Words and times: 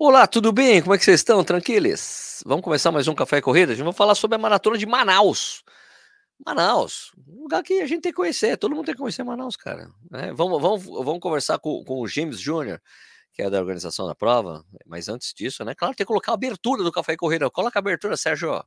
Olá, 0.00 0.28
tudo 0.28 0.52
bem? 0.52 0.80
Como 0.80 0.94
é 0.94 0.98
que 0.98 1.04
vocês 1.04 1.18
estão? 1.18 1.42
Tranquilos? 1.42 2.40
Vamos 2.46 2.62
começar 2.62 2.92
mais 2.92 3.08
um 3.08 3.16
Café 3.16 3.40
Corrida? 3.40 3.72
A 3.72 3.74
gente 3.74 3.84
vai 3.84 3.92
falar 3.92 4.14
sobre 4.14 4.36
a 4.36 4.38
maratona 4.38 4.78
de 4.78 4.86
Manaus. 4.86 5.64
Manaus, 6.46 7.10
um 7.26 7.42
lugar 7.42 7.64
que 7.64 7.80
a 7.80 7.86
gente 7.86 8.02
tem 8.02 8.12
que 8.12 8.16
conhecer, 8.16 8.56
todo 8.56 8.76
mundo 8.76 8.86
tem 8.86 8.94
que 8.94 9.00
conhecer 9.00 9.24
Manaus, 9.24 9.56
cara. 9.56 9.90
É, 10.12 10.32
vamos, 10.32 10.62
vamos, 10.62 10.84
vamos 10.84 11.18
conversar 11.18 11.58
com, 11.58 11.82
com 11.82 12.00
o 12.00 12.06
James 12.06 12.38
Júnior, 12.38 12.80
que 13.32 13.42
é 13.42 13.50
da 13.50 13.58
organização 13.58 14.06
da 14.06 14.14
prova, 14.14 14.64
mas 14.86 15.08
antes 15.08 15.34
disso, 15.34 15.64
né? 15.64 15.74
Claro, 15.74 15.96
tem 15.96 16.04
que 16.04 16.08
colocar 16.08 16.30
a 16.30 16.34
abertura 16.36 16.84
do 16.84 16.92
Café 16.92 17.16
Corrida. 17.16 17.50
Coloca 17.50 17.76
a 17.76 17.80
abertura, 17.80 18.16
Sérgio. 18.16 18.62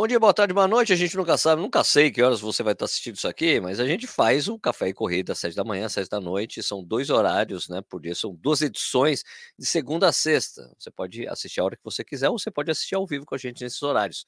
Bom 0.00 0.06
dia, 0.06 0.18
boa 0.18 0.32
tarde, 0.32 0.54
boa 0.54 0.66
noite. 0.66 0.94
A 0.94 0.96
gente 0.96 1.14
nunca 1.14 1.36
sabe, 1.36 1.60
nunca 1.60 1.84
sei 1.84 2.10
que 2.10 2.22
horas 2.22 2.40
você 2.40 2.62
vai 2.62 2.72
estar 2.72 2.86
assistindo 2.86 3.16
isso 3.16 3.28
aqui, 3.28 3.60
mas 3.60 3.78
a 3.78 3.84
gente 3.86 4.06
faz 4.06 4.48
o 4.48 4.58
café 4.58 4.88
e 4.88 4.94
corrida 4.94 5.34
às 5.34 5.38
sete 5.38 5.54
da 5.54 5.62
manhã, 5.62 5.84
às 5.84 5.92
sete 5.92 6.08
da 6.08 6.18
noite. 6.18 6.62
São 6.62 6.82
dois 6.82 7.10
horários, 7.10 7.68
né? 7.68 7.82
Por 7.86 8.00
dia, 8.00 8.14
são 8.14 8.34
duas 8.34 8.62
edições 8.62 9.22
de 9.58 9.66
segunda 9.66 10.08
a 10.08 10.12
sexta. 10.12 10.74
Você 10.78 10.90
pode 10.90 11.28
assistir 11.28 11.60
a 11.60 11.64
hora 11.64 11.76
que 11.76 11.84
você 11.84 12.02
quiser, 12.02 12.30
ou 12.30 12.38
você 12.38 12.50
pode 12.50 12.70
assistir 12.70 12.94
ao 12.94 13.06
vivo 13.06 13.26
com 13.26 13.34
a 13.34 13.38
gente 13.38 13.62
nesses 13.62 13.82
horários. 13.82 14.24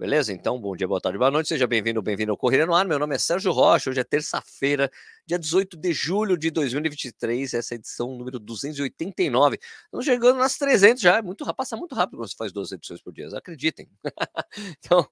Beleza? 0.00 0.32
Então, 0.32 0.58
bom 0.58 0.74
dia, 0.74 0.88
boa 0.88 0.98
tarde, 0.98 1.18
boa 1.18 1.30
noite. 1.30 1.50
Seja 1.50 1.66
bem-vindo, 1.66 2.00
bem-vindo 2.00 2.30
ao 2.30 2.36
Correio 2.38 2.66
no 2.66 2.74
Ar. 2.74 2.86
Meu 2.86 2.98
nome 2.98 3.14
é 3.14 3.18
Sérgio 3.18 3.52
Rocha. 3.52 3.90
Hoje 3.90 4.00
é 4.00 4.02
terça-feira, 4.02 4.90
dia 5.26 5.38
18 5.38 5.76
de 5.76 5.92
julho 5.92 6.38
de 6.38 6.50
2023. 6.50 7.52
Essa 7.52 7.74
é 7.74 7.76
edição 7.76 8.16
número 8.16 8.38
289. 8.38 9.58
Estamos 9.60 10.06
chegando 10.06 10.38
nas 10.38 10.56
300 10.56 11.02
já. 11.02 11.18
É 11.18 11.22
muito, 11.22 11.44
passa 11.54 11.76
muito 11.76 11.94
rápido 11.94 12.16
quando 12.16 12.30
você 12.30 12.34
faz 12.34 12.50
duas 12.50 12.72
edições 12.72 13.02
por 13.02 13.12
dia. 13.12 13.28
Acreditem. 13.36 13.90
então, 14.82 15.06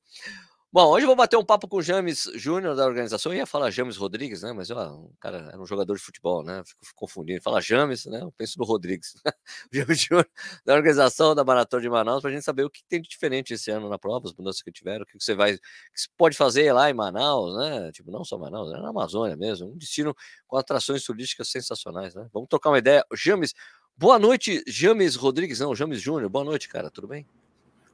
Bom, 0.71 0.85
hoje 0.91 1.05
eu 1.05 1.07
vou 1.07 1.17
bater 1.17 1.35
um 1.35 1.45
papo 1.45 1.67
com 1.67 1.79
o 1.79 1.83
James 1.83 2.31
Júnior 2.35 2.77
da 2.77 2.85
organização. 2.85 3.33
Eu 3.33 3.39
ia 3.39 3.47
falar 3.47 3.71
James 3.71 3.97
Rodrigues, 3.97 4.42
né? 4.42 4.53
Mas 4.53 4.70
ó, 4.70 4.97
o 4.97 5.15
cara 5.19 5.48
era 5.51 5.59
um 5.59 5.65
jogador 5.65 5.97
de 5.97 6.03
futebol, 6.03 6.45
né? 6.45 6.62
Fico 6.62 6.95
confundindo. 6.95 7.41
Fala 7.41 7.59
James, 7.59 8.05
né? 8.05 8.20
Eu 8.20 8.31
penso 8.33 8.59
no 8.59 8.67
Rodrigues. 8.67 9.15
James 9.73 9.98
Júnior 9.98 10.29
da 10.67 10.75
organização 10.75 11.34
da 11.34 11.42
Maratona 11.42 11.83
de 11.83 11.89
Manaus, 11.89 12.20
para 12.20 12.31
a 12.31 12.34
gente 12.34 12.45
saber 12.45 12.65
o 12.65 12.70
que 12.70 12.84
tem 12.84 13.01
de 13.01 13.09
diferente 13.09 13.55
esse 13.55 13.70
ano 13.70 13.89
na 13.89 13.98
prova, 13.98 14.29
as 14.29 14.34
mudanças 14.34 14.61
que 14.61 14.70
tiveram, 14.70 15.05
o 15.05 15.07
que 15.07 15.19
você 15.19 15.34
vai, 15.34 15.55
o 15.55 15.57
que 15.57 15.62
você 16.03 16.09
pode 16.19 16.37
fazer 16.37 16.70
lá 16.70 16.91
em 16.91 16.92
Manaus, 16.92 17.57
né? 17.57 17.91
Tipo, 17.91 18.11
não 18.11 18.23
só 18.23 18.37
Manaus, 18.37 18.70
é 18.70 18.77
na 18.77 18.91
Amazônia 18.91 19.39
mesmo. 19.39 19.69
Um 19.69 19.79
destino 19.79 20.14
com 20.47 20.59
atrações 20.59 21.03
turísticas 21.03 21.48
sensacionais, 21.48 22.14
né? 22.14 22.29
Vamos 22.31 22.47
trocar 22.47 22.69
uma 22.69 22.79
ideia. 22.79 23.03
James, 23.14 23.55
boa 23.97 24.19
noite, 24.19 24.62
James 24.67 25.17
Rodrigues, 25.17 25.61
não, 25.61 25.75
James 25.75 25.98
Júnior. 25.98 26.29
Boa 26.29 26.45
noite, 26.45 26.69
cara. 26.69 26.91
Tudo 26.91 27.09
bem? 27.09 27.27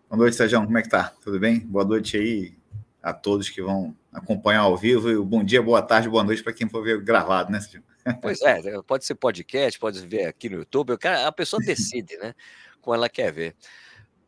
Boa 0.09 0.19
noite, 0.19 0.35
Sérgio. 0.35 0.61
Como 0.65 0.77
é 0.77 0.83
que 0.83 0.89
tá? 0.89 1.15
Tudo 1.23 1.39
bem? 1.39 1.61
Boa 1.61 1.85
noite 1.85 2.17
aí 2.17 2.64
a 3.05 3.13
todos 3.13 3.51
que 3.51 3.61
vão 3.61 3.95
acompanhar 4.11 4.61
ao 4.61 4.77
vivo. 4.77 5.11
E 5.11 5.17
bom 5.17 5.45
dia, 5.45 5.63
boa 5.63 5.83
tarde, 5.83 6.09
boa 6.09 6.25
noite 6.25 6.43
para 6.43 6.55
quem 6.55 6.67
for 6.67 6.83
ver 6.83 7.03
gravado, 7.03 7.53
né, 7.53 7.61
Pois 8.23 8.41
é, 8.43 8.61
pode 8.87 9.05
ser 9.05 9.15
podcast, 9.15 9.79
pode 9.79 10.07
ver 10.07 10.27
aqui 10.27 10.49
no 10.49 10.57
YouTube. 10.57 10.97
A 11.27 11.31
pessoa 11.31 11.61
decide, 11.65 12.17
né? 12.17 12.35
Como 12.81 12.95
ela 12.95 13.09
quer 13.09 13.31
ver. 13.31 13.55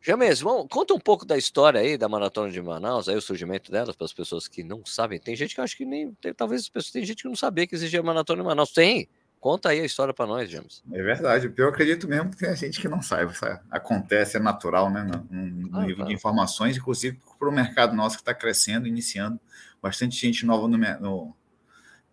James, 0.01 0.41
vamos, 0.41 0.67
conta 0.71 0.95
um 0.95 1.01
pouco 1.01 1.25
da 1.25 1.37
história 1.37 1.81
aí 1.81 1.99
da 1.99 2.09
Maratona 2.09 2.51
de 2.51 2.63
Manaus, 2.63 3.09
aí 3.09 3.17
o 3.17 3.21
surgimento 3.21 3.73
delas, 3.73 3.97
para 3.97 4.05
as 4.05 4.13
pessoas 4.13 4.47
que 4.47 4.63
não 4.63 4.85
sabem. 4.85 5.19
Tem 5.19 5.35
gente 5.35 5.55
que 5.55 5.61
eu 5.61 5.65
acho 5.65 5.77
que 5.77 5.85
nem. 5.85 6.13
Tem, 6.21 6.33
talvez 6.33 6.63
as 6.63 6.69
pessoas 6.69 6.93
tem 6.93 7.05
gente 7.05 7.23
que 7.23 7.29
não 7.29 7.35
sabia 7.35 7.67
que 7.67 7.75
existia 7.75 8.01
a 8.01 8.03
Maratona 8.03 8.43
de 8.43 8.47
Manaus. 8.47 8.73
Tem? 8.73 9.09
Conta 9.47 9.69
aí 9.69 9.81
a 9.81 9.85
história 9.85 10.13
para 10.13 10.27
nós, 10.27 10.51
James. 10.51 10.83
É 10.93 11.01
verdade. 11.01 11.55
Eu 11.57 11.69
acredito 11.69 12.09
mesmo 12.09 12.33
que 12.33 12.37
tem 12.37 12.57
gente 12.57 12.81
que 12.81 12.89
não 12.89 13.01
sabe. 13.01 13.33
Acontece, 13.71 14.39
é 14.39 14.41
natural, 14.41 14.91
né? 14.91 15.05
No, 15.05 15.25
no 15.31 15.79
ah, 15.79 15.83
nível 15.83 15.99
tá. 15.99 16.05
de 16.07 16.15
informações, 16.15 16.77
inclusive 16.77 17.21
para 17.39 17.49
o 17.49 17.53
mercado 17.53 17.95
nosso 17.95 18.17
que 18.17 18.23
está 18.23 18.35
crescendo, 18.35 18.89
iniciando. 18.89 19.39
Bastante 19.81 20.17
gente 20.17 20.45
nova 20.45 20.67
no, 20.67 20.77
no 20.77 21.37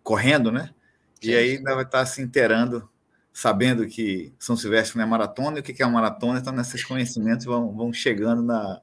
correndo, 0.00 0.52
né? 0.52 0.72
Sim. 1.20 1.30
E 1.30 1.34
aí 1.34 1.56
ainda 1.56 1.74
vai 1.74 1.82
estar 1.82 1.98
tá 1.98 2.06
se 2.06 2.22
inteirando, 2.22 2.88
sabendo 3.32 3.84
que 3.88 4.32
São 4.38 4.56
Silvestre 4.56 4.96
não 4.96 5.04
é 5.04 5.08
maratona 5.08 5.58
e 5.58 5.60
o 5.60 5.64
que 5.64 5.82
é 5.82 5.86
uma 5.86 6.00
maratona. 6.00 6.38
Então, 6.38 6.52
nesses 6.52 6.84
conhecimentos 6.84 7.46
vão, 7.46 7.74
vão 7.74 7.92
chegando 7.92 8.44
na, 8.44 8.80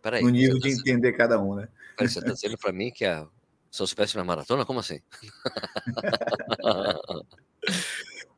Peraí, 0.00 0.22
no 0.22 0.30
nível 0.30 0.58
de 0.58 0.74
tá 0.74 0.80
entender 0.80 1.12
cada 1.12 1.38
um, 1.38 1.54
né? 1.54 1.68
Peraí, 1.98 2.10
você 2.10 2.18
está 2.18 2.32
dizendo 2.32 2.56
para 2.56 2.72
mim 2.72 2.90
que 2.90 3.04
a 3.04 3.26
São 3.70 3.86
Silvestre 3.86 4.16
não 4.16 4.24
é 4.24 4.26
maratona? 4.26 4.64
Como 4.64 4.80
assim? 4.80 5.02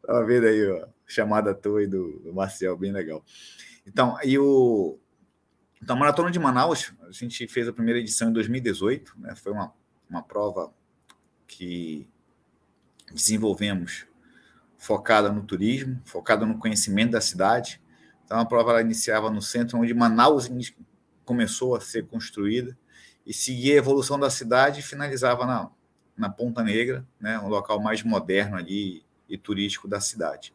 Tava 0.07 0.25
vendo 0.25 0.47
aí, 0.47 0.71
ó, 0.71 0.87
chamada 1.07 1.55
tua 1.55 1.81
aí 1.81 1.87
do, 1.87 2.21
do 2.21 2.33
Marcel, 2.33 2.77
bem 2.77 2.93
legal. 2.93 3.25
Então, 3.87 4.17
e 4.23 4.39
o. 4.39 4.99
Então, 5.83 5.95
a 5.95 5.99
Maratona 5.99 6.31
de 6.31 6.39
Manaus, 6.39 6.93
a 7.03 7.13
gente 7.13 7.47
fez 7.49 7.69
a 7.69 7.73
primeira 7.73 8.01
edição 8.01 8.31
em 8.31 8.33
2018, 8.33 9.15
né? 9.19 9.35
Foi 9.37 9.53
uma, 9.53 9.73
uma 10.09 10.23
prova 10.23 10.73
que 11.47 12.09
desenvolvemos 13.13 14.07
focada 14.79 15.31
no 15.31 15.43
turismo, 15.43 16.01
focada 16.05 16.45
no 16.45 16.59
conhecimento 16.59 17.13
da 17.13 17.21
cidade. 17.21 17.81
Então, 18.25 18.41
a 18.41 18.45
prova 18.45 18.73
ela 18.73 18.81
iniciava 18.81 19.31
no 19.31 19.41
centro 19.41 19.79
onde 19.79 19.95
Manaus 19.95 20.51
começou 21.25 21.77
a 21.77 21.81
ser 21.81 22.07
construída 22.07 22.77
e 23.25 23.33
seguia 23.33 23.75
a 23.75 23.79
evolução 23.79 24.19
da 24.19 24.31
cidade 24.31 24.81
e 24.81 24.83
finalizava 24.83 25.47
na, 25.47 25.71
na 26.17 26.31
Ponta 26.31 26.63
Negra, 26.63 27.07
né, 27.21 27.39
um 27.39 27.49
local 27.49 27.81
mais 27.81 28.03
moderno 28.03 28.57
ali 28.57 29.06
e 29.29 29.37
turístico 29.37 29.89
da 29.89 30.01
cidade. 30.01 30.55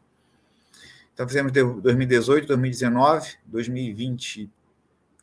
Então 1.14 1.26
fizemos 1.26 1.52
2018, 1.52 2.46
2019, 2.46 3.36
2020 3.46 4.50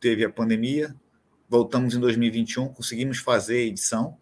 teve 0.00 0.24
a 0.24 0.30
pandemia, 0.30 0.94
voltamos 1.48 1.94
em 1.94 2.00
2021, 2.00 2.68
conseguimos 2.68 3.18
fazer 3.18 3.56
a 3.56 3.62
edição. 3.62 4.16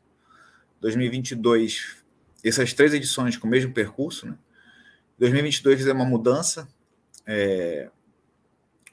2022, 0.81 2.05
essas 2.44 2.72
três 2.72 2.94
edições 2.94 3.37
com 3.37 3.47
o 3.47 3.50
mesmo 3.50 3.72
percurso, 3.72 4.27
né? 4.27 4.38
2022 5.19 5.78
fizemos 5.78 6.03
uma 6.03 6.09
mudança 6.09 6.69
é, 7.27 7.91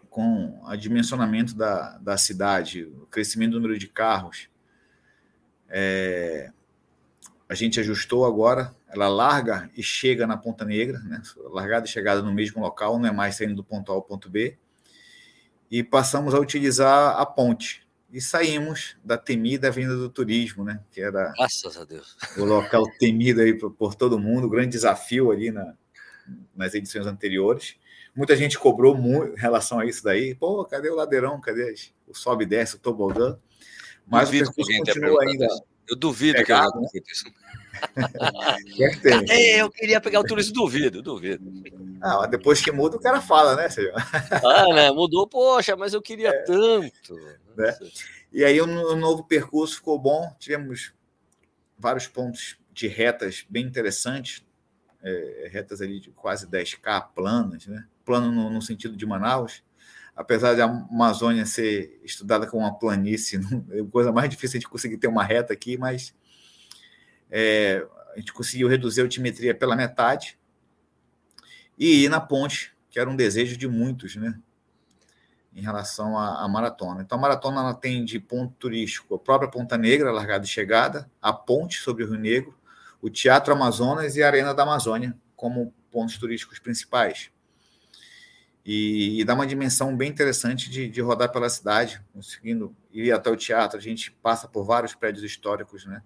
com 0.10 0.60
o 0.64 0.76
dimensionamento 0.76 1.56
da, 1.56 1.98
da 2.00 2.18
cidade, 2.18 2.84
o 2.84 3.06
crescimento 3.06 3.52
do 3.52 3.60
número 3.60 3.78
de 3.78 3.88
carros. 3.88 4.50
É, 5.70 6.52
a 7.48 7.54
gente 7.54 7.80
ajustou 7.80 8.26
agora, 8.26 8.76
ela 8.90 9.08
larga 9.08 9.70
e 9.76 9.84
chega 9.84 10.26
na 10.26 10.36
Ponta 10.36 10.66
Negra, 10.66 11.00
né? 11.00 11.22
largada 11.52 11.86
e 11.86 11.90
chegada 11.90 12.22
no 12.22 12.34
mesmo 12.34 12.62
local, 12.62 12.98
não 12.98 13.08
é 13.08 13.12
mais 13.12 13.36
saindo 13.36 13.56
do 13.56 13.64
ponto 13.64 13.92
A 13.92 13.96
ao 13.96 14.02
ponto 14.02 14.30
B. 14.30 14.58
E 15.70 15.84
passamos 15.84 16.34
a 16.34 16.40
utilizar 16.40 17.20
a 17.20 17.26
ponte. 17.26 17.86
E 18.12 18.22
saímos 18.22 18.96
da 19.04 19.18
temida 19.18 19.68
Avenida 19.68 19.96
do 19.96 20.10
Turismo, 20.10 20.64
né? 20.64 20.80
que 20.92 21.02
era 21.02 21.34
Graças 21.36 21.78
a 21.78 21.84
Deus. 21.84 22.16
o 22.38 22.46
local 22.46 22.84
temido 22.98 23.42
aí 23.42 23.54
por, 23.54 23.72
por 23.72 23.94
todo 23.94 24.18
mundo, 24.18 24.48
o 24.48 24.50
grande 24.50 24.70
desafio 24.70 25.32
ali 25.32 25.52
na, 25.52 25.74
nas 26.56 26.74
edições 26.74 27.06
anteriores. 27.06 27.76
Muita 28.16 28.36
gente 28.36 28.58
cobrou 28.58 28.96
muito 28.96 29.38
em 29.38 29.42
relação 29.42 29.80
a 29.80 29.86
isso 29.86 30.04
daí. 30.04 30.34
Pô, 30.34 30.64
cadê 30.66 30.90
o 30.90 30.96
ladeirão? 30.96 31.42
Cadê 31.42 31.76
o 32.08 32.14
sobe 32.14 32.46
e 32.46 32.48
desce, 32.48 32.76
o 32.76 32.80
tobogã? 32.80 33.38
Mas 34.08 34.30
Duvido 34.30 34.50
o 34.50 34.54
percurso 34.54 34.78
continua 34.78 35.24
ainda... 35.24 35.46
Isso 35.46 35.75
eu 35.88 35.96
duvido 35.96 36.38
Pegado, 36.38 36.72
que 36.72 36.78
eu 36.78 36.82
né? 36.82 37.12
isso. 37.12 37.26
é, 39.30 39.62
eu 39.62 39.70
queria 39.70 40.00
pegar 40.00 40.20
o 40.20 40.24
turismo, 40.24 40.54
duvido, 40.54 41.02
duvido. 41.02 41.46
Ah, 42.02 42.26
depois 42.26 42.62
que 42.62 42.72
muda, 42.72 42.98
o 42.98 43.02
cara 43.02 43.22
fala, 43.22 43.56
né, 43.56 43.70
senhor? 43.70 43.94
Ah, 44.44 44.74
né? 44.74 44.92
Mudou, 44.92 45.28
poxa, 45.28 45.76
mas 45.76 45.94
eu 45.94 46.02
queria 46.02 46.30
é. 46.30 46.44
tanto. 46.44 47.16
Né? 47.56 47.78
E 48.32 48.44
aí 48.44 48.60
o, 48.60 48.66
o 48.66 48.96
novo 48.96 49.24
percurso 49.24 49.76
ficou 49.76 50.00
bom, 50.00 50.34
tivemos 50.40 50.94
vários 51.78 52.08
pontos 52.08 52.58
de 52.72 52.88
retas 52.88 53.46
bem 53.50 53.66
interessantes, 53.66 54.46
é, 55.04 55.50
retas 55.52 55.82
ali 55.82 56.00
de 56.00 56.12
quase 56.12 56.48
10K 56.48 57.10
planas, 57.14 57.68
né? 57.68 57.86
Plano 58.04 58.32
no, 58.32 58.50
no 58.50 58.62
sentido 58.62 58.96
de 58.96 59.06
Manaus, 59.06 59.64
apesar 60.16 60.54
de 60.56 60.62
a 60.62 60.66
Amazônia 60.66 61.46
ser 61.46 62.00
estudada 62.04 62.48
como 62.48 62.64
uma 62.64 62.78
planície, 62.78 63.40
é 63.72 63.82
a 63.82 63.86
coisa 63.86 64.12
mais 64.12 64.30
difícil 64.30 64.60
de 64.60 64.68
conseguir 64.68 64.98
ter 64.98 65.08
uma 65.08 65.24
reta 65.24 65.52
aqui, 65.52 65.78
mas 65.78 66.16
é, 67.30 67.86
a 68.14 68.20
gente 68.20 68.32
conseguiu 68.32 68.68
reduzir 68.68 69.02
a 69.02 69.04
altimetria 69.04 69.54
pela 69.54 69.76
metade 69.76 70.38
e 71.78 72.06
ir 72.06 72.10
na 72.10 72.22
ponte, 72.22 72.74
que 72.90 72.98
era 72.98 73.10
um 73.10 73.16
desejo 73.16 73.58
de 73.58 73.68
muitos, 73.68 74.16
né? 74.16 74.40
Em 75.54 75.62
relação 75.62 76.18
à, 76.18 76.44
à 76.44 76.48
maratona. 76.48 77.02
Então, 77.02 77.18
a 77.18 77.22
maratona 77.22 77.62
ela 77.62 77.74
tem 77.74 78.04
de 78.04 78.20
ponto 78.20 78.54
turístico 78.56 79.16
a 79.16 79.20
própria 79.20 79.50
Ponta 79.50 79.78
Negra, 79.78 80.12
largada 80.12 80.46
e 80.46 80.48
chegada, 80.48 81.10
a 81.22 81.32
ponte 81.32 81.80
sobre 81.80 82.04
o 82.04 82.08
Rio 82.08 82.20
Negro, 82.20 82.58
o 83.02 83.10
Teatro 83.10 83.54
Amazonas 83.54 84.16
e 84.16 84.24
a 84.24 84.28
Arena 84.28 84.54
da 84.54 84.64
Amazônia 84.64 85.18
como 85.36 85.74
pontos 85.92 86.18
turísticos 86.18 86.60
principais 86.60 87.32
e, 88.66 89.22
e 89.22 89.24
dá 89.24 89.36
uma 89.36 89.46
dimensão 89.46 89.96
bem 89.96 90.10
interessante 90.10 90.70
de, 90.70 90.90
de, 90.90 91.00
rodar 91.00 91.32
pela 91.32 91.48
cidade, 91.50 92.02
conseguindo 92.12 92.76
ir 92.92 93.12
até 93.12 93.30
o 93.30 93.36
teatro. 93.36 93.78
A 93.78 93.82
gente 93.82 94.12
passa 94.24 94.48
por 94.48 94.64
vários 94.64 94.96
prédios 94.96 95.24
históricos, 95.24 95.86
né? 95.86 96.02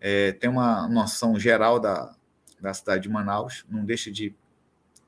É, 0.00 0.32
tem 0.32 0.50
uma 0.50 0.88
noção 0.88 1.38
geral 1.38 1.78
da, 1.78 2.16
da 2.60 2.74
cidade 2.74 3.04
de 3.04 3.08
Manaus, 3.08 3.64
não 3.68 3.84
deixa 3.84 4.10
de 4.10 4.34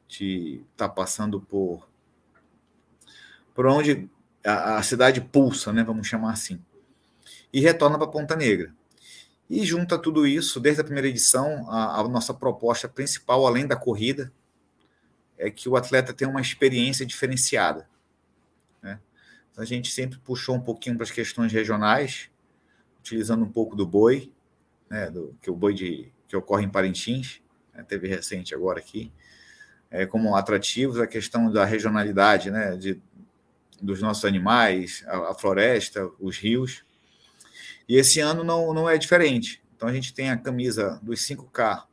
estar 0.08 0.88
tá 0.88 0.88
passando 0.88 1.40
por 1.40 1.88
por 3.52 3.66
onde 3.66 4.08
a, 4.44 4.76
a, 4.76 4.82
cidade 4.82 5.20
pulsa, 5.20 5.72
né? 5.72 5.82
Vamos 5.82 6.06
chamar 6.06 6.32
assim. 6.32 6.60
e 7.52 7.60
retorna 7.60 7.98
para 7.98 8.06
Ponta 8.06 8.36
Negra. 8.36 8.72
E 9.48 9.64
junta 9.64 9.98
tudo 9.98 10.26
isso, 10.26 10.58
desde 10.58 10.80
a 10.80 10.84
primeira 10.84 11.08
edição, 11.08 11.68
a, 11.70 12.00
a, 12.00 12.08
nossa 12.08 12.34
proposta 12.34 12.88
principal, 12.88 13.46
além 13.46 13.66
da 13.66 13.76
corrida, 13.76 14.32
é 15.38 15.50
que 15.50 15.68
o 15.68 15.76
atleta 15.76 16.12
tenha 16.12 16.30
uma 16.30 16.40
experiência 16.40 17.04
diferenciada. 17.04 17.88
Né? 18.82 18.98
Então, 19.50 19.62
a 19.62 19.66
gente 19.66 19.90
sempre 19.90 20.18
puxou 20.18 20.54
um 20.54 20.60
pouquinho 20.60 20.96
para 20.96 21.04
as 21.04 21.10
questões 21.10 21.52
regionais, 21.52 22.30
utilizando 23.00 23.44
um 23.44 23.50
pouco 23.50 23.76
do 23.76 23.86
boi, 23.86 24.32
né, 24.88 25.10
do, 25.10 25.36
que 25.42 25.50
o 25.50 25.54
boi 25.54 25.74
de, 25.74 26.12
que 26.28 26.36
ocorre 26.36 26.64
em 26.64 26.70
Parintins, 26.70 27.42
né, 27.72 27.82
teve 27.82 28.08
recente 28.08 28.54
agora 28.54 28.78
aqui, 28.78 29.12
é, 29.90 30.06
como 30.06 30.34
atrativos, 30.34 30.98
a 30.98 31.06
questão 31.06 31.50
da 31.50 31.64
regionalidade, 31.64 32.50
né, 32.50 32.76
de, 32.76 33.00
dos 33.80 34.00
nossos 34.00 34.24
animais, 34.24 35.04
a, 35.06 35.30
a, 35.30 35.34
floresta, 35.34 36.10
os 36.18 36.38
rios. 36.38 36.84
E 37.88 37.96
esse 37.96 38.20
ano 38.20 38.42
não, 38.42 38.72
não 38.72 38.88
é 38.88 38.96
diferente. 38.96 39.62
Então 39.76 39.88
a 39.88 39.92
gente 39.92 40.14
tem 40.14 40.30
a 40.30 40.36
camisa 40.36 40.98
dos 41.02 41.20
5K 41.20 41.84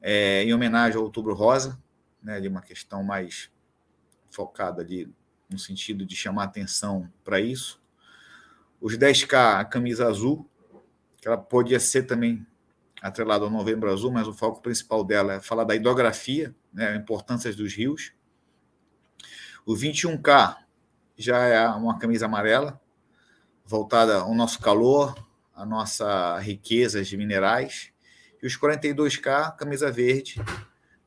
é, 0.00 0.44
em 0.44 0.54
homenagem 0.54 0.96
ao 0.96 1.04
Outubro 1.04 1.34
Rosa, 1.34 1.78
né, 2.26 2.40
de 2.40 2.48
uma 2.48 2.60
questão 2.60 3.04
mais 3.04 3.48
focada 4.28 4.82
ali 4.82 5.08
no 5.48 5.56
sentido 5.60 6.04
de 6.04 6.16
chamar 6.16 6.42
atenção 6.42 7.08
para 7.24 7.40
isso. 7.40 7.80
Os 8.80 8.98
10K, 8.98 9.60
a 9.60 9.64
camisa 9.64 10.08
azul, 10.08 10.50
que 11.20 11.28
ela 11.28 11.38
podia 11.38 11.78
ser 11.78 12.02
também 12.02 12.44
atrelada 13.00 13.44
ao 13.44 13.50
Novembro 13.50 13.92
Azul, 13.92 14.10
mas 14.10 14.26
o 14.26 14.32
foco 14.32 14.60
principal 14.60 15.04
dela 15.04 15.34
é 15.34 15.40
falar 15.40 15.62
da 15.62 15.76
hidrografia, 15.76 16.52
né, 16.72 16.88
a 16.88 16.96
importância 16.96 17.54
dos 17.54 17.72
rios. 17.72 18.12
O 19.64 19.74
21K 19.74 20.56
já 21.16 21.38
é 21.44 21.68
uma 21.68 21.96
camisa 21.96 22.26
amarela, 22.26 22.80
voltada 23.64 24.16
ao 24.16 24.34
nosso 24.34 24.58
calor, 24.60 25.14
à 25.54 25.64
nossa 25.64 26.38
riqueza 26.40 27.04
de 27.04 27.16
minerais. 27.16 27.92
E 28.42 28.46
os 28.46 28.58
42K, 28.58 29.56
camisa 29.56 29.92
verde, 29.92 30.42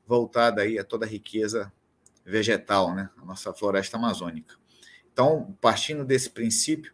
voltada 0.10 0.64
aí 0.64 0.80
a 0.80 0.84
toda 0.84 1.06
a 1.06 1.10
riqueza 1.10 1.72
vegetal, 2.26 2.96
né, 2.96 3.12
a 3.16 3.24
nossa 3.24 3.54
floresta 3.54 3.96
amazônica. 3.96 4.56
Então, 5.14 5.56
partindo 5.62 6.04
desse 6.04 6.32
princípio, 6.32 6.92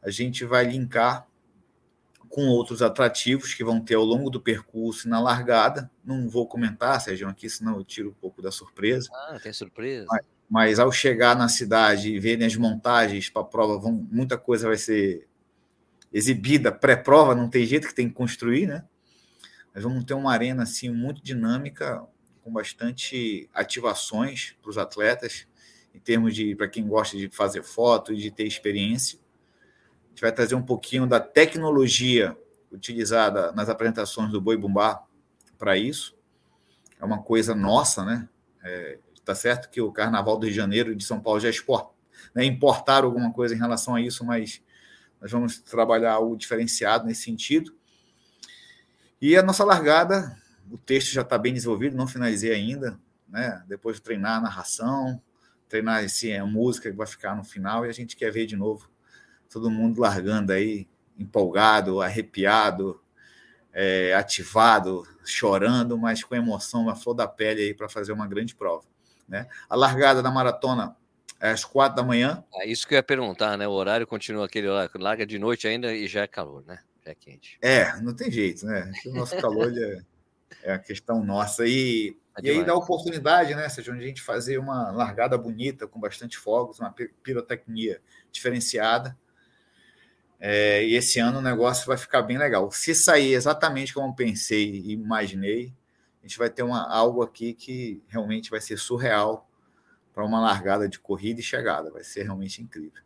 a 0.00 0.08
gente 0.08 0.44
vai 0.44 0.64
linkar 0.64 1.26
com 2.28 2.46
outros 2.46 2.80
atrativos 2.80 3.54
que 3.54 3.64
vão 3.64 3.80
ter 3.80 3.94
ao 3.94 4.04
longo 4.04 4.30
do 4.30 4.40
percurso 4.40 5.08
na 5.08 5.20
largada. 5.20 5.90
Não 6.04 6.28
vou 6.28 6.46
comentar, 6.46 7.00
Sérgio, 7.00 7.28
aqui, 7.28 7.48
senão 7.48 7.76
eu 7.76 7.84
tiro 7.84 8.10
um 8.10 8.14
pouco 8.14 8.40
da 8.40 8.52
surpresa. 8.52 9.08
Ah, 9.12 9.38
tem 9.42 9.52
surpresa. 9.52 10.06
Mas, 10.08 10.24
mas 10.48 10.78
ao 10.78 10.92
chegar 10.92 11.36
na 11.36 11.48
cidade 11.48 12.10
e 12.10 12.20
verem 12.20 12.46
as 12.46 12.56
montagens 12.56 13.28
para 13.28 13.42
a 13.42 13.44
prova, 13.44 13.78
vão, 13.78 13.92
muita 14.10 14.38
coisa 14.38 14.68
vai 14.68 14.76
ser 14.76 15.26
exibida 16.12 16.70
pré-prova, 16.70 17.34
não 17.34 17.48
tem 17.48 17.66
jeito 17.66 17.88
que 17.88 17.94
tem 17.94 18.08
que 18.08 18.14
construir, 18.14 18.66
né? 18.66 18.84
Mas 19.72 19.82
vamos 19.82 20.04
ter 20.04 20.14
uma 20.14 20.32
arena 20.32 20.62
assim 20.62 20.88
muito 20.88 21.22
dinâmica, 21.22 22.06
com 22.44 22.52
bastante 22.52 23.48
ativações 23.52 24.54
para 24.62 24.70
os 24.70 24.78
atletas, 24.78 25.48
em 25.94 25.98
termos 25.98 26.34
de 26.34 26.54
para 26.54 26.68
quem 26.68 26.86
gosta 26.86 27.16
de 27.16 27.28
fazer 27.30 27.64
foto 27.64 28.12
e 28.12 28.16
de 28.16 28.30
ter 28.30 28.46
experiência 28.46 29.18
gente 30.14 30.20
vai 30.20 30.32
trazer 30.32 30.54
um 30.54 30.62
pouquinho 30.62 31.06
da 31.08 31.18
tecnologia 31.18 32.38
utilizada 32.70 33.50
nas 33.52 33.68
apresentações 33.68 34.30
do 34.30 34.40
Boi 34.40 34.56
Bumbá 34.56 35.04
para 35.58 35.76
isso. 35.76 36.16
É 37.00 37.04
uma 37.04 37.20
coisa 37.20 37.52
nossa, 37.52 38.04
né? 38.04 38.28
É, 38.62 38.98
tá 39.24 39.34
certo 39.34 39.68
que 39.68 39.80
o 39.80 39.90
Carnaval 39.90 40.38
do 40.38 40.44
Rio 40.44 40.52
de 40.52 40.56
Janeiro 40.56 40.92
e 40.92 40.94
de 40.94 41.04
São 41.04 41.20
Paulo 41.20 41.40
já 41.40 41.50
export, 41.50 41.90
né, 42.34 42.44
importaram 42.44 43.08
alguma 43.08 43.32
coisa 43.32 43.54
em 43.54 43.58
relação 43.58 43.94
a 43.94 44.00
isso, 44.00 44.24
mas 44.24 44.62
nós 45.20 45.32
vamos 45.32 45.58
trabalhar 45.58 46.12
algo 46.12 46.36
diferenciado 46.36 47.06
nesse 47.06 47.22
sentido. 47.22 47.74
E 49.20 49.36
a 49.36 49.42
nossa 49.42 49.64
largada, 49.64 50.36
o 50.70 50.78
texto 50.78 51.12
já 51.12 51.22
está 51.22 51.38
bem 51.38 51.52
desenvolvido, 51.52 51.96
não 51.96 52.06
finalizei 52.06 52.52
ainda, 52.52 52.98
né? 53.28 53.62
Depois 53.66 53.96
de 53.96 54.02
treinar 54.02 54.38
a 54.38 54.40
narração, 54.40 55.20
treinar 55.68 56.04
esse, 56.04 56.32
a 56.32 56.46
música 56.46 56.90
que 56.90 56.96
vai 56.96 57.06
ficar 57.06 57.36
no 57.36 57.44
final, 57.44 57.84
e 57.86 57.88
a 57.88 57.92
gente 57.92 58.16
quer 58.16 58.30
ver 58.30 58.46
de 58.46 58.56
novo 58.56 58.88
todo 59.48 59.70
mundo 59.70 60.00
largando 60.00 60.52
aí, 60.52 60.88
empolgado, 61.18 62.00
arrepiado, 62.00 63.00
é, 63.72 64.14
ativado, 64.14 65.06
chorando, 65.24 65.96
mas 65.96 66.24
com 66.24 66.34
emoção, 66.34 66.82
uma 66.82 66.96
flor 66.96 67.14
da 67.14 67.28
pele 67.28 67.62
aí 67.62 67.74
para 67.74 67.88
fazer 67.88 68.12
uma 68.12 68.26
grande 68.26 68.54
prova. 68.54 68.84
Né? 69.28 69.46
A 69.68 69.76
largada 69.76 70.22
da 70.22 70.30
maratona 70.30 70.96
é 71.40 71.50
às 71.50 71.64
quatro 71.64 71.96
da 71.96 72.02
manhã. 72.02 72.42
É 72.54 72.66
isso 72.66 72.86
que 72.86 72.94
eu 72.94 72.96
ia 72.96 73.02
perguntar, 73.02 73.56
né? 73.56 73.66
O 73.66 73.72
horário 73.72 74.06
continua 74.06 74.46
aquele 74.46 74.68
horário, 74.68 74.90
larga 74.96 75.26
de 75.26 75.38
noite 75.38 75.66
ainda 75.66 75.94
e 75.94 76.06
já 76.06 76.22
é 76.22 76.26
calor, 76.26 76.64
né? 76.66 76.78
Já 77.04 77.12
é 77.12 77.14
quente. 77.14 77.58
É, 77.60 78.00
não 78.00 78.14
tem 78.14 78.30
jeito, 78.30 78.64
né? 78.66 78.90
O 79.06 79.12
nosso 79.12 79.36
calor 79.36 79.72
é, 79.76 80.00
é 80.62 80.72
a 80.72 80.78
questão 80.78 81.24
nossa. 81.24 81.66
E, 81.66 82.16
é 82.36 82.46
e 82.46 82.50
aí 82.50 82.64
dá 82.64 82.74
oportunidade, 82.74 83.54
né, 83.54 83.68
seja 83.68 83.92
onde 83.92 84.04
a 84.04 84.06
gente 84.06 84.22
fazer 84.22 84.58
uma 84.58 84.90
largada 84.90 85.36
bonita, 85.38 85.86
com 85.86 86.00
bastante 86.00 86.36
fogos, 86.36 86.80
uma 86.80 86.94
pirotecnia 87.22 88.00
diferenciada. 88.30 89.16
É, 90.40 90.84
e 90.84 90.94
esse 90.94 91.18
ano 91.18 91.38
o 91.38 91.42
negócio 91.42 91.86
vai 91.86 91.96
ficar 91.96 92.22
bem 92.22 92.36
legal. 92.36 92.70
Se 92.70 92.94
sair 92.94 93.32
exatamente 93.32 93.94
como 93.94 94.14
pensei 94.14 94.70
e 94.70 94.92
imaginei, 94.92 95.72
a 96.22 96.26
gente 96.26 96.38
vai 96.38 96.50
ter 96.50 96.62
uma, 96.62 96.86
algo 96.88 97.22
aqui 97.22 97.54
que 97.54 98.02
realmente 98.08 98.50
vai 98.50 98.60
ser 98.60 98.76
surreal 98.76 99.48
para 100.12 100.24
uma 100.24 100.40
largada 100.40 100.88
de 100.88 100.98
corrida 100.98 101.40
e 101.40 101.42
chegada. 101.42 101.90
Vai 101.90 102.04
ser 102.04 102.24
realmente 102.24 102.62
incrível. 102.62 103.02